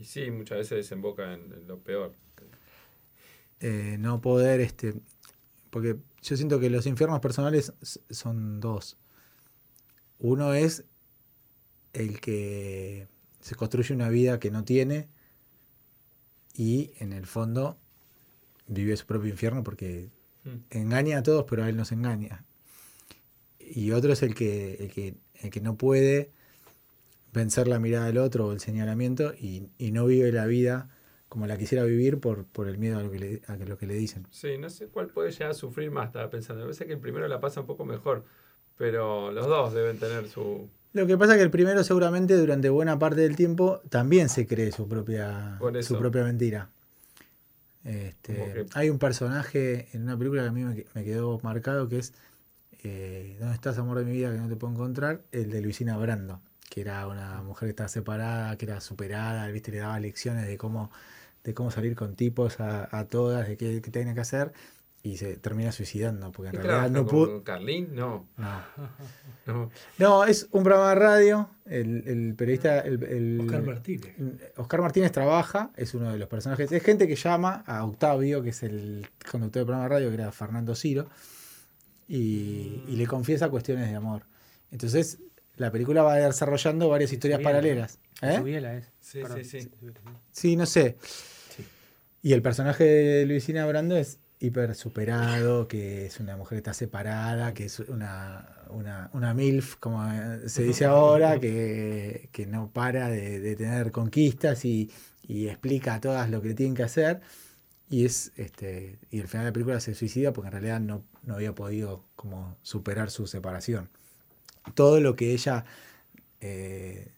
Y 0.00 0.04
sí, 0.04 0.30
muchas 0.30 0.58
veces 0.58 0.78
desemboca 0.78 1.34
en, 1.34 1.52
en 1.52 1.66
lo 1.68 1.78
peor. 1.78 2.14
eh, 3.60 3.96
no 3.98 4.20
poder, 4.20 4.60
este, 4.60 4.94
porque 5.70 5.96
yo 6.22 6.36
siento 6.36 6.58
que 6.58 6.70
los 6.70 6.86
infiernos 6.86 7.20
personales 7.20 7.74
son 8.10 8.60
dos. 8.60 8.96
Uno 10.18 10.54
es 10.54 10.84
el 11.92 12.20
que 12.20 13.08
se 13.40 13.54
construye 13.54 13.94
una 13.94 14.08
vida 14.08 14.38
que 14.38 14.50
no 14.50 14.64
tiene 14.64 15.08
y 16.54 16.92
en 16.98 17.12
el 17.12 17.26
fondo 17.26 17.78
vive 18.66 18.96
su 18.96 19.06
propio 19.06 19.30
infierno 19.30 19.62
porque 19.62 20.10
Mm. 20.42 20.56
engaña 20.70 21.18
a 21.18 21.22
todos, 21.22 21.44
pero 21.46 21.64
a 21.64 21.68
él 21.68 21.76
no 21.76 21.84
se 21.84 21.94
engaña. 21.94 22.46
Y 23.58 23.90
otro 23.92 24.10
es 24.14 24.22
el 24.22 24.34
que, 24.34 24.74
el 24.76 24.90
que, 24.90 25.14
el 25.34 25.50
que 25.50 25.60
no 25.60 25.76
puede 25.76 26.30
vencer 27.32 27.68
la 27.68 27.78
mirada 27.78 28.06
del 28.06 28.18
otro 28.18 28.48
o 28.48 28.52
el 28.52 28.60
señalamiento 28.60 29.32
y, 29.34 29.68
y 29.78 29.92
no 29.92 30.06
vive 30.06 30.32
la 30.32 30.46
vida 30.46 30.88
como 31.28 31.46
la 31.46 31.56
quisiera 31.56 31.84
vivir 31.84 32.18
por, 32.18 32.44
por 32.44 32.66
el 32.66 32.78
miedo 32.78 32.98
a 32.98 33.02
lo 33.02 33.10
que 33.10 33.18
le, 33.18 33.42
a 33.46 33.56
lo 33.56 33.78
que 33.78 33.86
le 33.86 33.94
dicen. 33.94 34.26
Sí, 34.30 34.58
no 34.58 34.68
sé 34.68 34.88
cuál 34.88 35.06
puede 35.06 35.30
llegar 35.30 35.52
a 35.52 35.54
sufrir 35.54 35.90
más, 35.90 36.08
estaba 36.08 36.28
pensando. 36.28 36.60
Me 36.60 36.66
parece 36.66 36.86
que 36.86 36.94
el 36.94 36.98
primero 36.98 37.28
la 37.28 37.40
pasa 37.40 37.60
un 37.60 37.66
poco 37.66 37.84
mejor, 37.84 38.24
pero 38.76 39.30
los 39.30 39.46
dos 39.46 39.72
deben 39.72 39.98
tener 39.98 40.28
su... 40.28 40.68
Lo 40.92 41.06
que 41.06 41.16
pasa 41.16 41.34
es 41.34 41.38
que 41.38 41.44
el 41.44 41.52
primero 41.52 41.84
seguramente 41.84 42.36
durante 42.36 42.68
buena 42.68 42.98
parte 42.98 43.20
del 43.20 43.36
tiempo 43.36 43.80
también 43.90 44.28
se 44.28 44.48
cree 44.48 44.72
su 44.72 44.88
propia, 44.88 45.60
su 45.82 45.98
propia 45.98 46.24
mentira. 46.24 46.70
Este, 47.84 48.66
Hay 48.74 48.90
un 48.90 48.98
personaje 48.98 49.86
en 49.92 50.02
una 50.02 50.18
película 50.18 50.42
que 50.42 50.48
a 50.48 50.52
mí 50.52 50.64
me, 50.64 50.84
me 50.94 51.04
quedó 51.04 51.38
marcado 51.42 51.88
que 51.88 51.98
es 51.98 52.12
eh, 52.82 53.36
¿Dónde 53.38 53.54
estás, 53.54 53.78
amor 53.78 53.98
de 53.98 54.04
mi 54.04 54.12
vida, 54.12 54.32
que 54.32 54.38
no 54.38 54.48
te 54.48 54.56
puedo 54.56 54.72
encontrar? 54.72 55.22
El 55.32 55.50
de 55.50 55.60
Luisina 55.60 55.96
Brando. 55.98 56.40
Que 56.70 56.80
era 56.80 57.06
una 57.06 57.42
mujer 57.42 57.66
que 57.66 57.70
estaba 57.70 57.88
separada, 57.90 58.56
que 58.56 58.64
era 58.64 58.80
superada, 58.80 59.46
¿viste? 59.48 59.70
le 59.72 59.78
daba 59.78 60.00
lecciones 60.00 60.46
de 60.46 60.56
cómo, 60.56 60.90
de 61.44 61.52
cómo 61.52 61.70
salir 61.70 61.94
con 61.94 62.14
tipos 62.16 62.60
a, 62.60 62.88
a 62.96 63.04
todas, 63.06 63.46
de 63.48 63.58
qué, 63.58 63.82
qué 63.82 63.90
tenía 63.90 64.14
que 64.14 64.20
hacer, 64.20 64.52
y 65.02 65.16
se 65.16 65.36
termina 65.38 65.72
suicidando, 65.72 66.30
porque 66.30 66.50
en 66.50 66.56
¿Y 66.56 66.58
realidad 66.58 66.90
no 66.90 67.06
con 67.06 67.08
pudo... 67.08 67.42
Carlín? 67.42 67.88
No. 67.94 68.28
No. 68.36 68.62
no. 69.46 69.70
No, 69.98 70.24
es 70.24 70.46
un 70.52 70.62
programa 70.62 70.90
de 70.90 70.94
radio, 70.96 71.50
el, 71.64 72.04
el 72.06 72.34
periodista... 72.34 72.80
El, 72.80 73.02
el- 73.04 73.40
Oscar 73.40 73.62
Martínez. 73.62 74.14
Oscar 74.56 74.82
Martínez 74.82 75.10
trabaja, 75.10 75.70
es 75.76 75.94
uno 75.94 76.12
de 76.12 76.18
los 76.18 76.28
personajes. 76.28 76.70
Es 76.70 76.82
gente 76.82 77.08
que 77.08 77.16
llama 77.16 77.64
a 77.66 77.82
Octavio, 77.84 78.42
que 78.42 78.50
es 78.50 78.62
el 78.62 79.08
conductor 79.30 79.60
del 79.60 79.66
programa 79.66 79.84
de 79.84 79.88
radio, 79.88 80.08
que 80.08 80.14
era 80.14 80.30
Fernando 80.32 80.74
Ciro, 80.74 81.08
y, 82.06 82.84
y 82.88 82.96
le 82.96 83.06
confiesa 83.06 83.48
cuestiones 83.48 83.88
de 83.88 83.96
amor. 83.96 84.22
Entonces, 84.70 85.18
la 85.60 85.70
película 85.70 86.02
va 86.02 86.16
desarrollando 86.16 86.88
varias 86.88 87.12
historias 87.12 87.38
Subiela, 87.38 87.58
paralelas. 87.58 87.98
¿Eh? 88.22 88.36
Subiela 88.38 88.76
es. 88.76 88.86
Sí, 88.98 89.20
Perdón, 89.20 89.44
sí, 89.44 89.60
sí. 89.60 89.70
Subiela, 89.78 90.00
sí. 90.32 90.56
No 90.56 90.64
sé. 90.64 90.96
Sí. 91.54 91.66
Y 92.22 92.32
el 92.32 92.40
personaje 92.40 92.84
de 92.84 93.26
Luisina 93.26 93.66
Brando 93.66 93.94
es 93.94 94.20
hiper 94.38 94.74
superado, 94.74 95.68
que 95.68 96.06
es 96.06 96.18
una 96.18 96.38
mujer 96.38 96.56
que 96.56 96.60
está 96.60 96.72
separada, 96.72 97.52
que 97.52 97.66
es 97.66 97.78
una, 97.78 98.48
una, 98.70 99.10
una 99.12 99.34
MILF, 99.34 99.76
como 99.76 100.02
se 100.46 100.62
dice 100.62 100.84
ahora, 100.86 101.38
que, 101.38 102.30
que 102.32 102.46
no 102.46 102.70
para 102.72 103.10
de, 103.10 103.40
de 103.40 103.54
tener 103.54 103.92
conquistas 103.92 104.64
y, 104.64 104.90
y 105.28 105.48
explica 105.48 105.96
a 105.96 106.00
todas 106.00 106.30
lo 106.30 106.40
que 106.40 106.54
tienen 106.54 106.74
que 106.74 106.84
hacer. 106.84 107.20
Y 107.90 108.06
es 108.06 108.32
este 108.36 108.98
y 109.10 109.20
al 109.20 109.28
final 109.28 109.44
de 109.44 109.50
la 109.50 109.52
película 109.52 109.80
se 109.80 109.94
suicida 109.94 110.32
porque 110.32 110.46
en 110.46 110.52
realidad 110.52 110.80
no, 110.80 111.04
no 111.22 111.34
había 111.34 111.54
podido 111.54 112.06
como 112.16 112.56
superar 112.62 113.10
su 113.10 113.26
separación. 113.26 113.90
Todo 114.74 115.00
lo 115.00 115.16
que 115.16 115.32
ella 115.32 115.64
eh, 116.40 117.12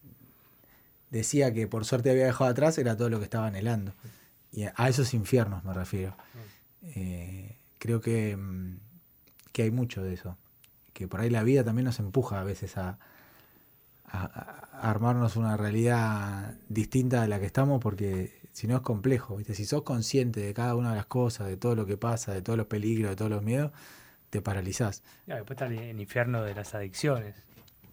decía 1.11 1.53
que 1.53 1.67
por 1.67 1.85
suerte 1.85 2.11
había 2.11 2.27
dejado 2.27 2.51
atrás 2.51 2.79
era 2.79 2.97
todo 2.97 3.09
lo 3.11 3.19
que 3.19 3.25
estaba 3.25 3.47
anhelando. 3.47 3.93
Y 4.53 4.65
a 4.65 4.89
esos 4.89 5.15
infiernos 5.15 5.65
me 5.65 5.73
refiero. 5.73 6.15
Eh, 6.83 7.57
creo 7.79 8.01
que, 8.01 8.37
mm, 8.37 8.77
que 9.53 9.63
hay 9.63 9.71
mucho 9.71 10.03
de 10.03 10.15
eso. 10.15 10.37
Que 10.93 11.09
por 11.09 11.21
ahí 11.21 11.31
la 11.31 11.43
vida 11.43 11.65
también 11.65 11.85
nos 11.87 11.99
empuja 12.01 12.41
a 12.41 12.45
veces 12.45 12.77
a, 12.77 12.99
a- 14.07 14.69
a 14.73 14.91
armarnos 14.91 15.37
una 15.37 15.57
realidad 15.57 16.55
distinta 16.69 17.23
de 17.23 17.29
la 17.29 17.39
que 17.41 17.47
estamos 17.47 17.81
porque 17.81 18.41
si 18.53 18.67
no 18.67 18.77
es 18.77 18.83
complejo. 18.83 19.37
¿viste? 19.37 19.55
Si 19.55 19.65
sos 19.65 19.83
consciente 19.83 20.41
de 20.41 20.53
cada 20.55 20.75
una 20.77 20.91
de 20.91 20.97
las 20.97 21.07
cosas, 21.07 21.47
de 21.49 21.57
todo 21.57 21.75
lo 21.75 21.87
que 21.87 21.97
pasa, 21.97 22.33
de 22.35 22.43
todos 22.43 22.57
los 22.59 22.67
peligros, 22.67 23.11
de 23.11 23.17
todos 23.17 23.31
los 23.31 23.43
miedos, 23.43 23.73
te 24.33 24.41
paralizás 24.41 25.03
Ya, 25.27 25.37
después 25.37 25.61
está 25.61 25.67
el, 25.67 26.01
infierno 26.01 26.43
de 26.43 26.55
las 26.55 26.75
adicciones, 26.75 27.37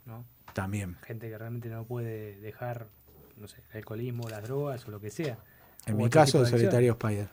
¿no? 0.06 0.24
también. 0.54 0.96
Gente 1.04 1.30
que 1.30 1.38
realmente 1.38 1.68
no 1.68 1.84
puede 1.84 2.40
dejar, 2.40 2.88
no 3.36 3.50
sé, 3.50 3.58
el 3.72 3.80
alcoholismo, 3.80 4.30
las 4.30 4.44
drogas 4.44 4.88
o 4.88 4.92
lo 4.92 5.02
que 5.02 5.12
sea. 5.12 5.38
En 5.86 5.98
mi 5.98 6.06
otro 6.06 6.22
caso, 6.22 6.38
el 6.40 6.46
de 6.46 6.52
solitario 6.52 6.94
Spider. 6.94 7.28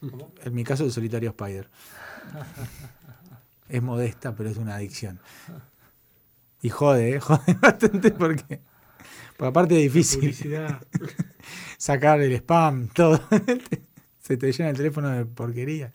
¿Cómo? 0.00 0.32
En 0.42 0.54
mi 0.54 0.64
caso, 0.64 0.84
el 0.86 0.92
solitario 0.92 1.28
Spider. 1.30 1.68
es 3.68 3.82
modesta, 3.82 4.34
pero 4.34 4.48
es 4.48 4.56
una 4.56 4.76
adicción. 4.76 5.20
Y 6.62 6.70
jode, 6.70 7.16
¿eh? 7.16 7.20
jode 7.20 7.54
bastante 7.60 8.12
porque, 8.12 8.60
porque 9.36 9.48
aparte 9.48 9.76
es 9.76 9.92
difícil 9.92 10.34
sacar 11.76 12.22
el 12.22 12.32
spam, 12.32 12.88
todo. 12.88 13.20
Se 14.20 14.38
te 14.38 14.50
llena 14.52 14.70
el 14.70 14.76
teléfono 14.76 15.10
de 15.10 15.26
porquería. 15.26 15.92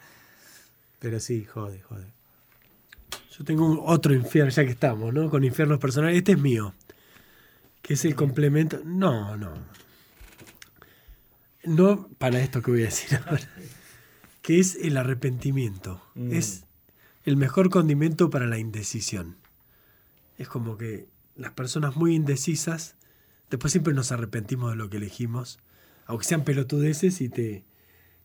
Pero 0.99 1.19
sí, 1.19 1.45
jode, 1.45 1.81
jode. 1.81 2.13
Yo 3.37 3.43
tengo 3.43 3.65
un 3.65 3.79
otro 3.83 4.13
infierno, 4.13 4.51
ya 4.51 4.63
que 4.63 4.71
estamos, 4.71 5.11
¿no? 5.11 5.29
Con 5.29 5.43
infiernos 5.43 5.79
personales. 5.79 6.17
Este 6.17 6.33
es 6.33 6.39
mío. 6.39 6.73
Que 7.81 7.95
es 7.95 8.05
el 8.05 8.15
complemento. 8.15 8.79
No, 8.85 9.35
no. 9.37 9.53
No 11.63 12.07
para 12.19 12.39
esto 12.41 12.61
que 12.61 12.71
voy 12.71 12.81
a 12.81 12.85
decir 12.85 13.19
ahora. 13.25 13.49
Que 14.43 14.59
es 14.59 14.75
el 14.75 14.97
arrepentimiento. 14.97 16.03
Mm. 16.13 16.33
Es 16.33 16.65
el 17.25 17.35
mejor 17.37 17.71
condimento 17.71 18.29
para 18.29 18.45
la 18.45 18.59
indecisión. 18.59 19.37
Es 20.37 20.47
como 20.47 20.77
que 20.77 21.07
las 21.35 21.53
personas 21.53 21.95
muy 21.95 22.13
indecisas, 22.13 22.95
después 23.49 23.71
siempre 23.71 23.93
nos 23.93 24.11
arrepentimos 24.11 24.71
de 24.71 24.75
lo 24.75 24.89
que 24.89 24.97
elegimos, 24.97 25.59
aunque 26.05 26.25
sean 26.25 26.43
pelotudeces 26.43 27.21
y 27.21 27.29
te, 27.29 27.63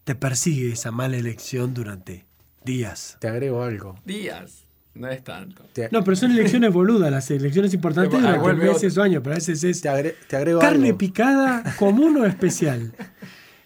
te 0.04 0.14
persigue 0.14 0.72
esa 0.72 0.90
mala 0.90 1.16
elección 1.16 1.72
durante 1.72 2.26
días. 2.64 3.16
Te 3.20 3.28
agrego 3.28 3.62
algo. 3.62 3.98
Días. 4.04 4.67
No 4.94 5.08
es 5.08 5.22
tanto. 5.22 5.64
Te, 5.72 5.88
No, 5.92 6.02
pero 6.02 6.16
son 6.16 6.32
elecciones 6.32 6.72
boludas, 6.72 7.10
las 7.10 7.30
elecciones 7.30 7.72
importantes 7.74 8.14
Ah, 8.14 8.18
durante 8.18 8.38
vuelve 8.40 8.72
meses 8.72 8.96
o 8.98 9.02
años, 9.02 9.20
pero 9.22 9.34
a 9.34 9.38
veces 9.38 9.62
es 9.62 9.80
te 9.80 9.88
agre- 9.88 10.14
te 10.28 10.36
agrego 10.36 10.60
carne 10.60 10.86
algo. 10.86 10.98
picada 10.98 11.62
común 11.78 12.16
o 12.16 12.26
especial. 12.26 12.92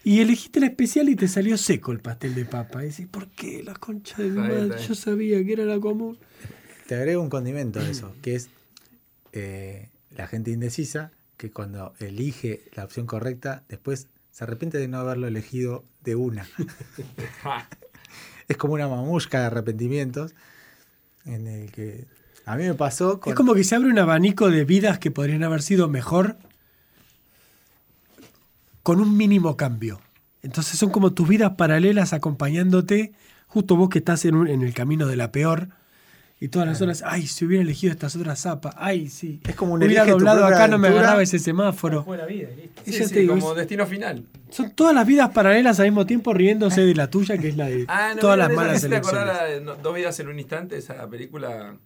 Y 0.05 0.19
elegiste 0.19 0.59
la 0.59 0.65
especial 0.65 1.07
y 1.07 1.15
te 1.15 1.29
salió 1.29 1.57
seco 1.57 1.93
el 1.93 2.01
pastel 2.01 2.35
de 2.35 2.43
papa. 2.43 2.83
Y 2.83 2.89
decís, 2.89 3.07
¿por 3.07 3.29
qué 3.29 3.63
la 3.63 3.73
concha 3.73 4.17
de 4.21 4.31
mi 4.31 4.37
madre? 4.37 4.75
Yo 4.85 4.95
sabía 4.95 5.41
que 5.45 5.53
era 5.53 5.63
la 5.63 5.79
común. 5.79 6.17
Te 6.87 6.95
agrego 6.95 7.21
un 7.21 7.29
condimento 7.29 7.79
a 7.79 7.87
eso, 7.87 8.13
que 8.21 8.35
es 8.35 8.49
eh, 9.31 9.87
la 10.11 10.27
gente 10.27 10.51
indecisa 10.51 11.11
que 11.37 11.51
cuando 11.51 11.93
elige 11.99 12.63
la 12.75 12.83
opción 12.83 13.05
correcta, 13.05 13.63
después 13.69 14.09
se 14.31 14.43
arrepiente 14.43 14.77
de 14.77 14.89
no 14.89 14.97
haberlo 14.97 15.25
elegido 15.25 15.85
de 16.03 16.15
una. 16.15 16.45
es 18.49 18.57
como 18.57 18.73
una 18.73 18.89
mamushka 18.89 19.39
de 19.39 19.45
arrepentimientos 19.45 20.35
en 21.25 21.47
el 21.47 21.71
que 21.71 22.05
a 22.45 22.55
mí 22.55 22.63
me 22.65 22.73
pasó 22.73 23.19
con 23.19 23.31
Es 23.31 23.37
como 23.37 23.53
que 23.53 23.63
se 23.63 23.75
abre 23.75 23.89
un 23.89 23.99
abanico 23.99 24.49
de 24.49 24.65
vidas 24.65 24.99
que 24.99 25.11
podrían 25.11 25.43
haber 25.43 25.61
sido 25.61 25.87
mejor 25.87 26.37
con 28.81 28.99
un 28.99 29.15
mínimo 29.15 29.55
cambio. 29.55 30.01
Entonces 30.41 30.77
son 30.77 30.89
como 30.89 31.13
tus 31.13 31.27
vidas 31.27 31.53
paralelas 31.57 32.11
acompañándote, 32.11 33.13
justo 33.47 33.75
vos 33.77 33.89
que 33.89 33.99
estás 33.99 34.25
en, 34.25 34.35
un- 34.35 34.47
en 34.47 34.61
el 34.61 34.73
camino 34.73 35.07
de 35.07 35.15
la 35.15 35.31
peor. 35.31 35.69
Y 36.43 36.49
todas 36.49 36.67
las 36.67 36.81
horas, 36.81 37.03
ay, 37.05 37.25
si 37.25 37.45
hubiera 37.45 37.63
elegido 37.63 37.93
estas 37.93 38.15
otras 38.17 38.37
zapas, 38.41 38.75
ay, 38.77 39.07
sí. 39.07 39.39
Es 39.47 39.55
como 39.55 39.75
un 39.75 39.83
hubiera 39.83 40.03
doblado 40.05 40.45
acá, 40.45 40.67
no 40.67 40.77
me 40.77 40.89
agarraba 40.89 41.21
ese 41.23 41.39
semáforo. 41.39 42.03
Fue 42.03 42.17
la 42.17 42.25
vida 42.25 42.49
listo. 42.55 42.81
Sí, 43.07 43.15
digo, 43.21 43.35
como 43.35 43.51
es- 43.51 43.57
destino 43.59 43.85
final. 43.87 44.25
son 44.49 44.71
todas 44.71 44.93
las 44.93 45.07
vidas 45.07 45.29
paralelas 45.29 45.79
al 45.79 45.85
mismo 45.85 46.05
tiempo 46.05 46.33
riéndose 46.33 46.81
de 46.81 46.95
la 46.95 47.09
tuya, 47.09 47.37
que 47.37 47.47
es 47.47 47.55
la 47.55 47.67
de 47.67 47.85
Ah, 47.87 48.11
no, 48.13 48.19
todas 48.19 48.35
¿vieron 48.35 48.55
las 48.57 48.65
malas 48.65 48.81
¿Sí 48.81 48.89
¿Te 48.89 48.95
acordás 48.97 49.23
elecciones. 49.23 49.41
la 49.41 49.53
de 49.53 49.61
No- 49.61 49.81
Dos 49.81 49.95
vidas 49.95 50.19
en 50.19 50.27
un 50.27 50.37
instante? 50.39 50.77
Esa 50.77 51.07
película, 51.09 51.71
no 51.73 51.79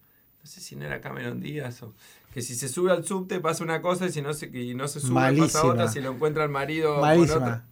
sé 0.50 0.60
si 0.60 0.76
no 0.76 0.86
era 0.86 1.02
Cameron 1.02 1.40
Díaz 1.40 1.84
o... 1.84 1.94
Que 2.34 2.42
si 2.42 2.56
se 2.56 2.68
sube 2.68 2.92
al 2.92 3.04
subte 3.06 3.40
pasa 3.40 3.64
una 3.64 3.82
cosa 3.84 4.08
y 4.08 4.12
si 4.12 4.22
no 4.24 4.34
se, 4.34 4.48
y 4.48 4.74
no 4.74 4.88
se 4.88 5.00
sube 5.00 5.14
pasa 5.14 5.26
Malísima. 5.32 5.64
otra, 5.66 5.88
si 5.88 6.02
lo 6.02 6.12
encuentra 6.14 6.44
el 6.44 6.50
marido 6.50 6.94
con 6.96 7.02
malísima. 7.02 7.36
otra. 7.38 7.64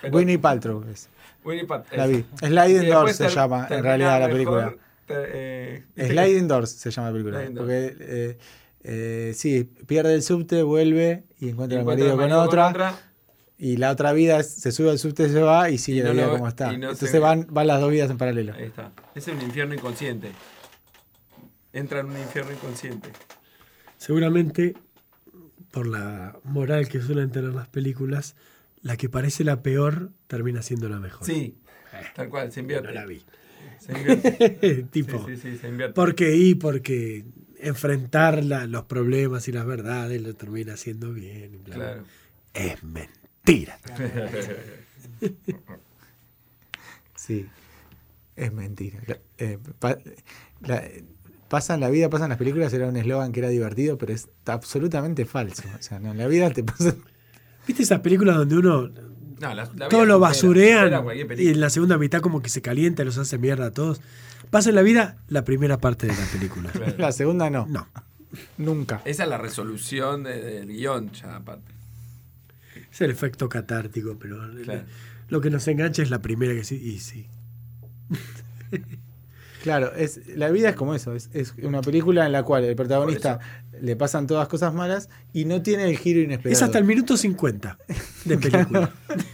Pero- 0.00 0.16
Winnie 0.16 0.38
Paltrow. 0.38 0.84
es. 0.92 1.08
Winnie 1.44 1.64
Pat- 1.64 1.86
La 1.96 2.06
vi. 2.06 2.24
Sliding 2.38 2.82
Y 2.84 2.86
Doors 2.86 3.18
después 3.18 3.32
se 3.32 3.36
llama, 3.36 3.66
en 3.68 3.82
realidad, 3.82 4.12
la 4.20 4.26
mejor, 4.28 4.32
película. 4.32 4.74
Ter- 5.14 5.30
eh. 5.34 5.84
Sliding 5.96 6.48
Doors 6.48 6.70
se 6.70 6.90
llama 6.90 7.08
la 7.08 7.12
película. 7.12 7.42
Porque 7.56 7.96
eh, 8.00 8.38
eh, 8.82 9.32
sí, 9.34 9.64
pierde 9.86 10.14
el 10.14 10.22
subte, 10.22 10.62
vuelve 10.62 11.24
y 11.38 11.48
encuentra 11.50 11.78
al 11.78 11.82
Encuentra 11.82 12.14
marido, 12.16 12.38
con, 12.38 12.48
otra, 12.48 12.98
Y 13.58 13.76
la 13.76 13.90
otra 13.90 14.12
vida 14.12 14.38
es- 14.40 14.50
se 14.54 14.72
sube 14.72 14.90
al 14.90 14.98
subte, 14.98 15.28
se 15.28 15.40
va 15.42 15.68
y 15.70 15.76
sigue 15.78 15.98
Y 15.98 16.02
la 16.02 16.08
no 16.08 16.14
vida 16.14 16.26
lo- 16.26 16.32
como 16.32 16.48
está. 16.48 16.68
no 16.68 16.90
Entonces 16.90 17.20
van, 17.20 17.46
van 17.50 17.66
las 17.66 17.80
dos 17.80 17.90
vidas 17.90 18.10
en 18.10 18.16
paralelo. 18.18 18.54
Ahí 18.54 18.64
está. 18.64 18.92
Es 19.14 19.26
un 19.28 19.40
infierno 19.42 19.74
inconsciente. 19.74 20.32
Entra 21.72 22.00
en 22.00 22.06
un 22.06 22.18
infierno 22.18 22.52
inconsciente. 22.52 23.10
Seguramente, 23.96 24.74
por 25.70 25.86
la 25.86 26.38
moral 26.44 26.88
que 26.88 27.00
suelen 27.00 27.30
tener 27.30 27.52
las 27.52 27.68
películas, 27.68 28.34
la 28.82 28.96
que 28.96 29.08
parece 29.08 29.44
la 29.44 29.62
peor 29.62 30.10
termina 30.26 30.62
siendo 30.62 30.88
la 30.88 30.98
mejor. 30.98 31.26
Sí, 31.26 31.58
tal 32.14 32.28
cual, 32.28 32.50
se 32.50 32.60
invierte. 32.60 32.88
No 32.88 32.94
la 32.94 33.04
vi. 33.06 33.22
Se 33.92 33.98
invierte. 33.98 34.82
tipo, 34.90 35.26
Sí, 35.26 35.36
sí, 35.36 35.50
sí, 35.52 35.58
se 35.58 35.68
invierte. 35.68 35.94
¿por 35.94 36.14
qué? 36.14 36.36
Y 36.36 36.54
porque 36.54 37.24
enfrentar 37.58 38.42
la- 38.44 38.66
los 38.66 38.84
problemas 38.84 39.46
y 39.48 39.52
las 39.52 39.66
verdades 39.66 40.20
lo 40.22 40.34
termina 40.34 40.74
haciendo 40.74 41.12
bien. 41.12 41.60
bla. 41.64 41.74
Claro. 41.74 42.04
Es 42.54 42.82
mentira. 42.84 43.78
Sí, 47.14 47.46
es 48.36 48.52
mentira. 48.52 48.98
La- 49.06 49.18
eh, 49.38 49.58
pa- 49.78 49.98
la- 50.62 50.82
pasan 51.48 51.80
la 51.80 51.90
vida, 51.90 52.08
pasan 52.08 52.30
las 52.30 52.38
películas, 52.38 52.72
era 52.72 52.88
un 52.88 52.96
eslogan 52.96 53.32
que 53.32 53.40
era 53.40 53.48
divertido, 53.48 53.98
pero 53.98 54.12
es 54.14 54.28
absolutamente 54.46 55.24
falso. 55.26 55.62
O 55.78 55.82
sea, 55.82 55.98
no, 56.00 56.12
en 56.12 56.18
la 56.18 56.26
vida 56.28 56.50
te 56.50 56.64
pasa... 56.64 56.94
¿Viste 57.66 57.82
esas 57.82 58.00
películas 58.00 58.36
donde 58.36 58.56
uno 58.56 58.90
No, 59.40 59.54
la- 59.54 59.68
la 59.74 60.04
lo 60.04 60.18
basurean 60.20 60.92
y 61.38 61.48
en 61.48 61.60
la 61.60 61.70
segunda 61.70 61.96
mitad 61.98 62.20
como 62.20 62.42
que 62.42 62.48
se 62.50 62.60
calienta 62.62 63.02
y 63.02 63.06
los 63.06 63.16
hace 63.18 63.38
mierda 63.38 63.66
a 63.66 63.70
todos? 63.72 64.00
Pasa 64.50 64.68
en 64.68 64.74
la 64.74 64.82
vida 64.82 65.16
la 65.28 65.44
primera 65.44 65.78
parte 65.78 66.06
de 66.06 66.12
la 66.14 66.26
película. 66.32 66.70
Claro. 66.72 66.94
La 66.98 67.12
segunda 67.12 67.48
no, 67.50 67.66
No. 67.68 67.88
nunca. 68.58 69.00
Esa 69.04 69.22
es 69.24 69.28
la 69.28 69.38
resolución 69.38 70.22
de- 70.24 70.40
del 70.42 70.68
guion, 70.68 71.10
ya 71.12 71.36
aparte. 71.36 71.72
Es 72.92 73.00
el 73.00 73.10
efecto 73.10 73.48
catártico, 73.48 74.16
pero 74.20 74.38
Claro. 74.62 74.82
lo 75.28 75.40
que 75.40 75.48
nos 75.50 75.66
engancha 75.68 76.02
es 76.02 76.10
la 76.10 76.20
primera 76.20 76.52
que 76.52 76.64
sí. 76.64 76.76
Y 76.76 76.98
sí. 77.00 77.26
Claro, 79.62 79.92
es, 79.94 80.22
la 80.38 80.48
vida 80.50 80.70
es 80.70 80.74
como 80.74 80.94
eso, 80.94 81.14
es, 81.14 81.28
es 81.34 81.52
una 81.62 81.82
película 81.82 82.24
en 82.24 82.32
la 82.32 82.42
cual 82.44 82.64
el 82.64 82.74
protagonista 82.74 83.40
le 83.82 83.94
pasan 83.94 84.26
todas 84.26 84.48
cosas 84.48 84.72
malas 84.72 85.10
y 85.34 85.44
no 85.44 85.60
tiene 85.60 85.84
el 85.84 85.98
giro 85.98 86.18
inesperado. 86.20 86.56
Es 86.56 86.62
hasta 86.62 86.78
el 86.78 86.84
minuto 86.84 87.14
50 87.18 87.76
de 88.24 88.38
película. 88.38 88.90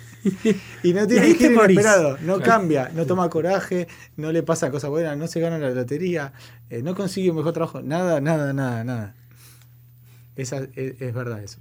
Y 0.82 0.92
no 0.92 1.06
tiene 1.06 1.26
te 1.26 1.34
giro 1.34 1.64
inesperado, 1.64 2.18
no 2.22 2.40
cambia, 2.40 2.90
no 2.94 3.06
toma 3.06 3.28
coraje, 3.30 3.86
no 4.16 4.32
le 4.32 4.42
pasan 4.42 4.70
cosas 4.70 4.90
buenas, 4.90 5.16
no 5.16 5.26
se 5.26 5.40
gana 5.40 5.58
la 5.58 5.70
lotería, 5.70 6.32
eh, 6.70 6.82
no 6.82 6.94
consigue 6.94 7.30
un 7.30 7.36
mejor 7.36 7.52
trabajo, 7.52 7.82
nada, 7.82 8.20
nada, 8.20 8.52
nada, 8.52 8.84
nada. 8.84 9.14
Esa, 10.34 10.58
es, 10.74 11.00
es 11.00 11.14
verdad 11.14 11.42
eso. 11.42 11.58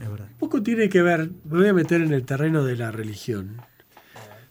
Es 0.00 0.08
verdad. 0.08 0.28
Un 0.30 0.38
poco 0.38 0.62
tiene 0.62 0.88
que 0.88 1.02
ver, 1.02 1.30
me 1.44 1.58
voy 1.58 1.68
a 1.68 1.72
meter 1.72 2.02
en 2.02 2.12
el 2.12 2.24
terreno 2.24 2.64
de 2.64 2.76
la 2.76 2.90
religión. 2.90 3.62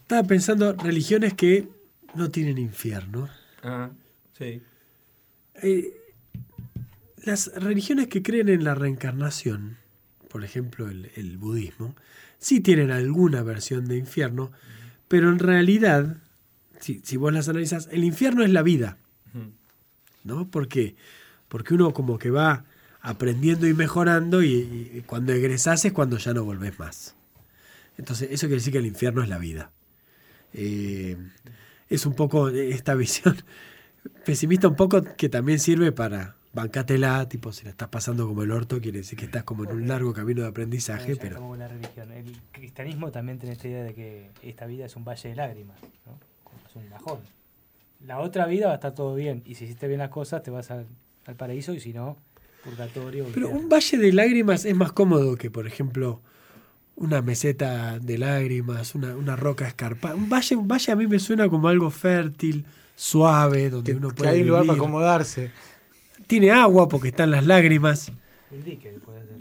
Estaba 0.02 0.22
pensando, 0.24 0.74
religiones 0.74 1.34
que 1.34 1.68
no 2.14 2.30
tienen 2.30 2.58
infierno. 2.58 3.28
Ah, 3.62 3.90
sí. 4.36 4.62
Eh, 5.62 5.92
las 7.22 7.52
religiones 7.56 8.08
que 8.08 8.22
creen 8.22 8.48
en 8.48 8.64
la 8.64 8.74
reencarnación, 8.74 9.78
por 10.28 10.44
ejemplo 10.44 10.88
el, 10.88 11.10
el 11.16 11.38
budismo, 11.38 11.96
sí 12.38 12.60
tienen 12.60 12.90
alguna 12.90 13.42
versión 13.42 13.86
de 13.86 13.96
infierno, 13.96 14.52
pero 15.08 15.30
en 15.30 15.38
realidad, 15.38 16.18
si, 16.80 17.00
si 17.04 17.16
vos 17.16 17.32
las 17.32 17.48
analizas, 17.48 17.88
el 17.92 18.04
infierno 18.04 18.42
es 18.42 18.50
la 18.50 18.62
vida. 18.62 18.98
¿no? 20.24 20.50
¿Por 20.50 20.68
qué? 20.68 20.96
Porque 21.48 21.74
uno 21.74 21.94
como 21.94 22.18
que 22.18 22.30
va 22.30 22.64
aprendiendo 23.00 23.68
y 23.68 23.74
mejorando 23.74 24.42
y, 24.42 24.90
y 24.92 25.02
cuando 25.06 25.32
egresás 25.32 25.84
es 25.84 25.92
cuando 25.92 26.18
ya 26.18 26.34
no 26.34 26.44
volvés 26.44 26.78
más. 26.78 27.14
Entonces, 27.96 28.30
eso 28.32 28.46
quiere 28.46 28.56
decir 28.56 28.72
que 28.72 28.80
el 28.80 28.86
infierno 28.86 29.22
es 29.22 29.28
la 29.28 29.38
vida. 29.38 29.70
Eh, 30.52 31.16
es 31.88 32.06
un 32.06 32.14
poco 32.14 32.48
esta 32.48 32.94
visión 32.96 33.36
pesimista, 34.24 34.68
un 34.68 34.76
poco 34.76 35.02
que 35.16 35.28
también 35.28 35.58
sirve 35.58 35.92
para 35.92 36.36
bancátela, 36.56 37.28
tipo, 37.28 37.52
si 37.52 37.64
la 37.64 37.70
estás 37.70 37.88
pasando 37.88 38.26
como 38.26 38.42
el 38.42 38.50
orto, 38.50 38.80
quiere 38.80 38.98
decir 38.98 39.16
que 39.16 39.26
estás 39.26 39.44
como 39.44 39.64
en 39.64 39.70
un 39.70 39.86
largo 39.86 40.12
camino 40.12 40.42
de 40.42 40.48
aprendizaje, 40.48 41.14
pero... 41.14 41.36
como 41.36 41.54
la 41.54 41.68
religión. 41.68 42.10
El 42.10 42.34
cristianismo 42.50 43.12
también 43.12 43.38
tiene 43.38 43.52
esta 43.52 43.68
idea 43.68 43.84
de 43.84 43.94
que 43.94 44.30
esta 44.42 44.66
vida 44.66 44.86
es 44.86 44.96
un 44.96 45.04
valle 45.04 45.28
de 45.28 45.36
lágrimas, 45.36 45.76
¿no? 46.06 46.18
Es 46.68 46.74
un 46.74 46.90
bajón. 46.90 47.20
La 48.04 48.18
otra 48.18 48.46
vida 48.46 48.66
va 48.66 48.72
a 48.72 48.76
estar 48.76 48.94
todo 48.94 49.14
bien, 49.14 49.42
y 49.44 49.54
si 49.54 49.66
hiciste 49.66 49.86
bien 49.86 50.00
las 50.00 50.08
cosas, 50.08 50.42
te 50.42 50.50
vas 50.50 50.70
al, 50.70 50.86
al 51.26 51.36
paraíso, 51.36 51.74
y 51.74 51.80
si 51.80 51.92
no, 51.92 52.16
purgatorio. 52.64 53.26
Pero 53.32 53.50
un 53.50 53.68
valle 53.68 53.98
de 53.98 54.12
lágrimas 54.12 54.64
es 54.64 54.74
más 54.74 54.92
cómodo 54.92 55.36
que, 55.36 55.50
por 55.50 55.66
ejemplo, 55.66 56.22
una 56.96 57.20
meseta 57.20 57.98
de 57.98 58.16
lágrimas, 58.16 58.94
una, 58.94 59.14
una 59.14 59.36
roca 59.36 59.68
escarpada. 59.68 60.14
Un 60.14 60.30
valle, 60.30 60.56
un 60.56 60.66
valle 60.66 60.90
a 60.90 60.96
mí 60.96 61.06
me 61.06 61.18
suena 61.18 61.48
como 61.48 61.68
algo 61.68 61.90
fértil, 61.90 62.64
suave, 62.94 63.68
donde 63.68 63.92
Que, 63.92 63.98
uno 63.98 64.08
que 64.08 64.14
puede 64.14 64.30
hay 64.30 64.42
lugar 64.42 64.64
para 64.64 64.78
acomodarse. 64.78 65.50
Tiene 66.26 66.50
agua 66.50 66.88
porque 66.88 67.08
están 67.08 67.30
las 67.30 67.46
lágrimas. 67.46 68.12
Un 68.50 68.64
dique 68.64 68.90
puede 69.04 69.20
ser. 69.26 69.36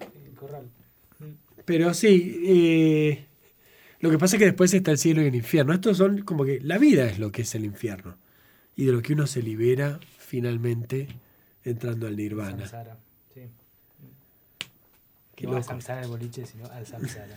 El 0.00 0.34
corral. 0.34 0.68
Pero 1.64 1.94
sí, 1.94 2.42
eh, 2.46 3.26
lo 4.00 4.10
que 4.10 4.18
pasa 4.18 4.36
es 4.36 4.40
que 4.40 4.46
después 4.46 4.72
está 4.72 4.90
el 4.90 4.98
cielo 4.98 5.22
y 5.22 5.26
el 5.26 5.34
infierno. 5.34 5.72
Estos 5.72 5.98
son 5.98 6.22
como 6.22 6.44
que 6.44 6.60
la 6.60 6.78
vida 6.78 7.06
es 7.06 7.18
lo 7.18 7.32
que 7.32 7.42
es 7.42 7.54
el 7.54 7.64
infierno. 7.64 8.16
Y 8.76 8.84
de 8.84 8.92
lo 8.92 9.02
que 9.02 9.14
uno 9.14 9.26
se 9.26 9.42
libera 9.42 9.98
finalmente 10.18 11.08
entrando 11.64 12.06
al 12.06 12.16
nirvana. 12.16 12.66
Samsara, 12.66 12.98
sí. 13.32 13.42
Qué 15.36 15.44
no 15.46 15.50
al 15.52 15.56
loco. 15.58 15.68
samsara 15.68 16.02
el 16.02 16.08
boliche, 16.08 16.46
sino 16.46 16.66
al 16.66 16.86
samsara. 16.86 17.34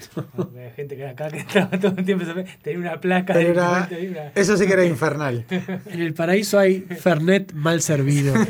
Hay 0.58 0.72
gente 0.72 0.96
que 0.96 1.06
acá 1.08 1.30
que 1.30 1.40
estaba 1.40 1.78
todo 1.80 1.94
el 1.98 2.06
tiempo 2.06 2.26
tenía 2.64 2.80
una 2.80 3.02
placa 3.02 3.40
era- 3.40 3.84
ahí, 3.86 4.08
una- 4.08 4.30
eso 4.36 4.56
sí 4.58 4.66
que 4.66 4.74
era 4.74 4.86
infernal. 4.86 5.46
En 5.88 6.02
el 6.02 6.14
paraíso 6.14 6.58
hay 6.58 6.82
Fernet 6.82 7.54
mal 7.54 7.82
servido. 7.82 8.34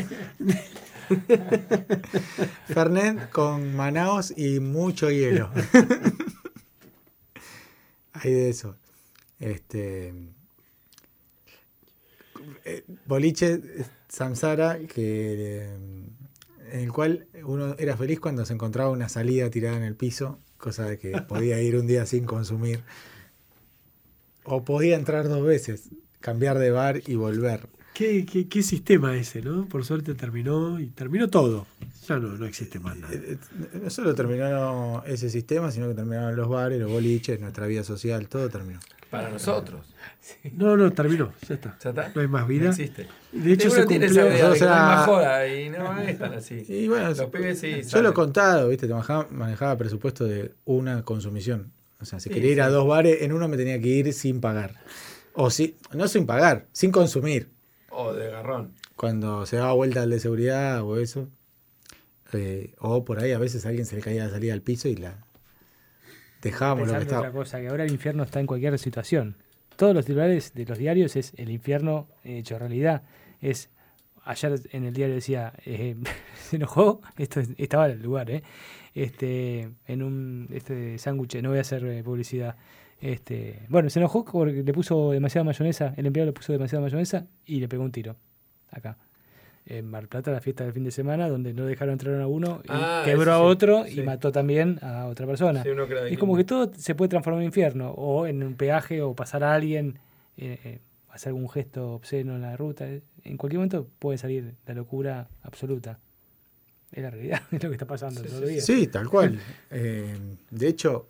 Fernet 2.67 3.29
con 3.31 3.75
Manaos 3.75 4.31
y 4.37 4.59
mucho 4.59 5.09
hielo. 5.09 5.49
Hay 8.13 8.31
de 8.33 8.49
eso. 8.49 8.75
Este. 9.39 10.13
eh, 12.65 12.83
Boliche 13.05 13.53
eh, 13.53 13.85
Samsara, 14.09 14.77
que, 14.79 15.65
eh, 15.65 15.77
en 16.71 16.81
el 16.81 16.91
cual 16.91 17.27
uno 17.43 17.75
era 17.77 17.97
feliz 17.97 18.19
cuando 18.19 18.45
se 18.45 18.53
encontraba 18.53 18.89
una 18.89 19.09
salida 19.09 19.49
tirada 19.49 19.77
en 19.77 19.83
el 19.83 19.95
piso, 19.95 20.39
cosa 20.57 20.85
de 20.85 20.97
que 20.97 21.21
podía 21.27 21.61
ir 21.61 21.75
un 21.75 21.87
día 21.87 22.05
sin 22.05 22.25
consumir. 22.25 22.83
O 24.43 24.63
podía 24.63 24.95
entrar 24.95 25.27
dos 25.27 25.45
veces, 25.45 25.89
cambiar 26.19 26.57
de 26.57 26.71
bar 26.71 27.01
y 27.05 27.15
volver. 27.15 27.67
¿Qué, 27.93 28.25
qué, 28.25 28.47
qué 28.47 28.63
sistema 28.63 29.17
ese, 29.17 29.41
no? 29.41 29.67
Por 29.67 29.83
suerte 29.83 30.15
terminó 30.15 30.79
y 30.79 30.87
terminó 30.87 31.29
todo. 31.29 31.67
Ya 32.07 32.17
no, 32.17 32.29
no 32.29 32.45
existe 32.45 32.79
más 32.79 32.97
nada. 32.97 33.13
Eh, 33.13 33.37
eh, 33.37 33.79
No 33.83 33.89
solo 33.89 34.15
terminó 34.15 35.03
ese 35.05 35.29
sistema, 35.29 35.69
sino 35.71 35.89
que 35.89 35.95
terminaron 35.95 36.35
los 36.35 36.47
bares, 36.47 36.79
los 36.79 36.89
boliches, 36.89 37.39
nuestra 37.41 37.67
vida 37.67 37.83
social, 37.83 38.29
todo 38.29 38.49
terminó. 38.49 38.79
Para 39.09 39.29
nosotros. 39.29 39.85
No, 40.53 40.75
no, 40.77 40.91
terminó. 40.91 41.33
Ya 41.47 41.55
está. 41.55 41.77
¿Ya 41.83 41.89
está? 41.89 42.11
No 42.13 42.21
hay 42.21 42.27
más 42.27 42.41
No 42.43 42.47
vida. 42.49 42.69
existe. 42.69 43.07
De 43.31 43.53
hecho, 43.53 43.69
se 43.69 43.77
Uno 43.79 43.87
tiene 43.87 44.05
esa 44.05 44.21
cumplió. 44.21 44.37
idea 44.37 44.49
de 44.49 44.57
que 44.59 44.63
o 44.63 44.67
sea- 44.67 44.67
no 44.67 44.73
hay 44.75 44.95
más 44.95 45.05
joda 45.05 45.47
y 45.47 45.69
no 45.69 46.01
es 46.01 46.19
tan 46.19 46.33
así. 46.33 46.65
Y 46.69 46.87
bueno, 46.87 47.09
Los 47.09 47.25
pibes 47.29 47.59
sí. 47.59 47.81
yo 47.83 48.01
lo 48.01 48.09
he 48.09 48.13
contado, 48.13 48.67
¿viste? 48.69 48.85
Te 48.87 48.93
manejaba, 48.93 49.27
manejaba 49.31 49.77
presupuesto 49.77 50.25
de 50.25 50.53
una 50.65 51.03
consumición. 51.03 51.71
O 52.01 52.05
sea, 52.05 52.19
si 52.19 52.29
Sí, 52.29 52.35
quería 52.35 52.51
ir 52.51 52.61
a 52.61 52.69
dos 52.69 52.87
bares, 52.87 53.21
en 53.23 53.33
uno 53.33 53.47
me 53.47 53.57
tenía 53.57 53.79
que 53.81 53.87
ir 53.87 54.13
sin 54.13 54.39
pagar. 54.41 54.75
O 55.33 55.49
si, 55.49 55.77
no 55.93 56.07
sin 56.07 56.25
pagar, 56.25 56.67
sin 56.73 56.91
consumir. 56.91 57.49
O 57.89 58.13
de 58.13 58.29
garrón. 58.29 58.73
Cuando 58.95 59.45
se 59.45 59.55
daba 59.57 59.73
vuelta 59.73 60.03
al 60.03 60.09
de 60.09 60.19
seguridad 60.19 60.81
o 60.83 60.99
eso. 60.99 61.27
Eh, 62.33 62.75
o 62.79 63.03
por 63.05 63.19
ahí 63.19 63.31
a 63.31 63.39
veces 63.39 63.65
a 63.65 63.69
alguien 63.69 63.85
se 63.87 63.95
le 63.95 64.01
caía 64.01 64.25
la 64.25 64.29
salida 64.31 64.53
al 64.53 64.61
piso 64.61 64.87
y 64.87 64.95
la 64.95 65.17
dejábamos 66.41 66.87
lo 66.87 66.93
que 66.93 66.99
Pensando 66.99 67.19
otra 67.19 67.31
cosa, 67.31 67.59
que 67.59 67.67
ahora 67.67 67.83
el 67.83 67.91
infierno 67.91 68.23
está 68.23 68.39
en 68.39 68.45
cualquier 68.47 68.77
situación. 68.79 69.35
Todos 69.75 69.95
los 69.95 70.05
titulares 70.05 70.53
de 70.53 70.65
los 70.65 70.77
diarios 70.77 71.15
es 71.15 71.33
el 71.37 71.49
infierno 71.49 72.07
hecho 72.23 72.59
realidad. 72.59 73.03
Es 73.41 73.69
ayer 74.25 74.59
en 74.71 74.83
el 74.85 74.93
diario 74.93 75.15
decía 75.15 75.53
eh, 75.65 75.95
se 76.35 76.57
enojó, 76.57 77.01
esto 77.17 77.39
es- 77.39 77.49
estaba 77.57 77.85
en 77.87 77.91
el 77.93 78.01
lugar, 78.03 78.29
eh, 78.29 78.43
este, 78.93 79.69
en 79.87 80.03
un 80.03 80.47
este 80.51 80.97
sándwich, 80.97 81.41
no 81.41 81.49
voy 81.49 81.59
a 81.59 81.61
hacer 81.61 81.85
eh, 81.85 82.03
publicidad. 82.03 82.55
Este, 83.01 83.61
bueno, 83.69 83.89
se 83.89 83.99
enojó 83.99 84.25
porque 84.25 84.61
le 84.63 84.73
puso 84.73 85.11
demasiada 85.11 85.45
mayonesa, 85.45 85.93
el 85.95 86.05
empleado 86.05 86.25
le 86.27 86.33
puso 86.33 86.51
demasiada 86.51 86.81
mayonesa 86.83 87.27
y 87.45 87.59
le 87.61 87.69
pegó 87.69 87.83
un 87.83 87.91
tiro 87.93 88.17
acá. 88.71 88.97
En 89.65 89.85
Mar 89.87 90.07
Plata, 90.07 90.31
la 90.31 90.41
fiesta 90.41 90.63
del 90.63 90.73
fin 90.73 90.83
de 90.83 90.91
semana, 90.91 91.29
donde 91.29 91.53
no 91.53 91.65
dejaron 91.65 91.93
entrar 91.93 92.19
a 92.19 92.27
uno, 92.27 92.61
y 92.63 92.67
Ah, 92.69 93.03
quebró 93.05 93.33
a 93.33 93.39
otro 93.41 93.85
sí. 93.85 93.99
y 93.99 94.03
mató 94.03 94.31
también 94.31 94.79
a 94.81 95.05
otra 95.05 95.27
persona. 95.27 95.61
Sí, 95.63 95.69
Es 96.09 96.17
como 96.17 96.35
que 96.35 96.43
todo 96.43 96.71
se 96.75 96.95
puede 96.95 97.09
transformar 97.09 97.41
en 97.41 97.47
infierno, 97.47 97.91
o 97.91 98.25
en 98.25 98.41
un 98.43 98.55
peaje, 98.55 99.01
o 99.03 99.13
pasar 99.13 99.43
a 99.43 99.53
alguien, 99.53 99.99
eh, 100.37 100.59
eh, 100.63 100.79
hacer 101.09 101.29
algún 101.29 101.49
gesto 101.49 101.93
obsceno 101.93 102.35
en 102.35 102.41
la 102.41 102.57
ruta. 102.57 102.87
eh, 102.89 103.01
En 103.23 103.37
cualquier 103.37 103.59
momento 103.59 103.87
puede 103.99 104.17
salir 104.17 104.55
la 104.65 104.73
locura 104.73 105.27
absoluta. 105.43 105.99
Es 106.91 107.03
la 107.03 107.11
realidad, 107.11 107.41
es 107.51 107.61
lo 107.63 107.69
que 107.69 107.75
está 107.75 107.85
pasando. 107.85 108.21
Sí, 108.59 108.87
tal 108.87 109.07
cual. 109.07 109.39
Eh, 109.71 110.17
de 110.49 110.67
hecho, 110.67 111.07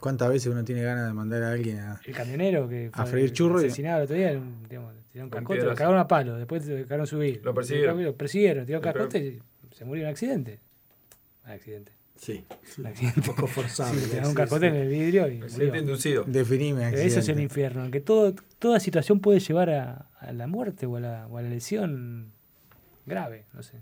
¿cuántas 0.00 0.28
veces 0.28 0.52
uno 0.52 0.64
tiene 0.64 0.82
ganas 0.82 1.06
de 1.08 1.12
mandar 1.14 1.42
a 1.42 1.52
alguien 1.52 1.78
a, 1.78 2.00
El 2.04 2.14
camionero 2.14 2.68
que 2.68 2.90
A 2.92 3.06
freír 3.06 3.32
churros 3.32 3.62
y- 3.62 3.66
asesinado 3.66 3.98
el 3.98 4.04
otro 4.04 4.16
día, 4.16 4.32
un- 4.32 4.62
digamos, 4.68 4.94
tiraron 5.12 5.30
cascote, 5.30 5.62
lo 5.62 5.74
cagaron 5.74 5.98
a 6.00 6.08
palo, 6.08 6.36
después 6.36 6.66
lo 6.66 6.74
dejaron 6.76 7.06
subir. 7.06 7.40
Lo 7.44 7.54
persiguieron. 7.54 8.02
Lo 8.02 8.16
persiguieron, 8.16 8.66
tiraron 8.66 8.82
cascote 8.82 9.18
y 9.18 9.42
se 9.74 9.84
murió 9.84 10.02
en 10.02 10.08
un 10.08 10.12
accidente. 10.12 10.60
Un 11.44 11.50
accidente. 11.52 11.92
Sí. 12.16 12.44
Un 12.78 12.86
accidente. 12.86 13.20
Un 13.20 13.26
poco 13.26 13.46
forzado. 13.46 13.92
Sí, 13.94 14.06
tiraron 14.10 14.28
un 14.30 14.34
cascote 14.34 14.70
sí. 14.70 14.76
en 14.76 14.82
el 14.82 14.88
vidrio 14.88 15.28
y 15.28 15.40
Accidente 15.42 15.66
murió. 15.66 15.80
inducido. 15.82 16.24
definirme 16.26 16.90
Pero 16.90 16.96
Eso 16.98 17.06
es 17.06 17.12
el 17.14 17.18
accidente? 17.18 17.42
infierno, 17.42 17.90
que 17.90 18.00
todo, 18.00 18.34
toda 18.58 18.78
situación 18.80 19.20
puede 19.20 19.40
llevar 19.40 19.70
a, 19.70 20.06
a 20.20 20.32
la 20.32 20.46
muerte 20.46 20.86
o 20.86 20.96
a 20.96 21.00
la, 21.00 21.26
o 21.26 21.38
a 21.38 21.42
la 21.42 21.48
lesión 21.48 22.32
grave, 23.06 23.46
no 23.52 23.62
sé. 23.62 23.78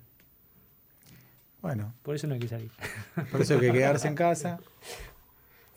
Bueno, 1.61 1.93
Por 2.03 2.15
eso 2.15 2.27
no 2.27 2.33
hay 2.35 2.41
que 2.41 2.49
salir. 2.49 2.71
por 3.31 3.43
eso 3.43 3.55
hay 3.55 3.61
que 3.61 3.73
quedarse 3.73 4.09
en 4.09 4.15
casa. 4.15 4.59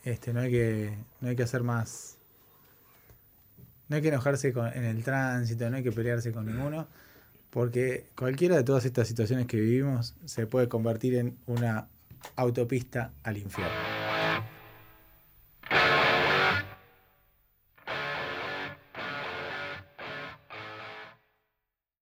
Este, 0.04 0.32
no 0.32 0.40
hay 0.40 0.50
que, 0.50 0.98
no 1.20 1.28
hay 1.28 1.36
que 1.36 1.42
hacer 1.42 1.62
más. 1.62 2.18
No 3.88 3.96
hay 3.96 4.02
que 4.02 4.08
enojarse 4.08 4.52
con- 4.52 4.66
en 4.72 4.84
el 4.84 5.02
tránsito, 5.02 5.68
no 5.70 5.76
hay 5.76 5.82
que 5.82 5.92
pelearse 5.92 6.32
con 6.32 6.46
ninguno, 6.46 6.86
porque 7.50 8.06
cualquiera 8.16 8.56
de 8.56 8.64
todas 8.64 8.84
estas 8.84 9.08
situaciones 9.08 9.46
que 9.46 9.58
vivimos 9.58 10.14
se 10.24 10.46
puede 10.46 10.68
convertir 10.68 11.14
en 11.16 11.36
una 11.46 11.88
autopista 12.36 13.12
al 13.22 13.36
infierno. 13.38 14.03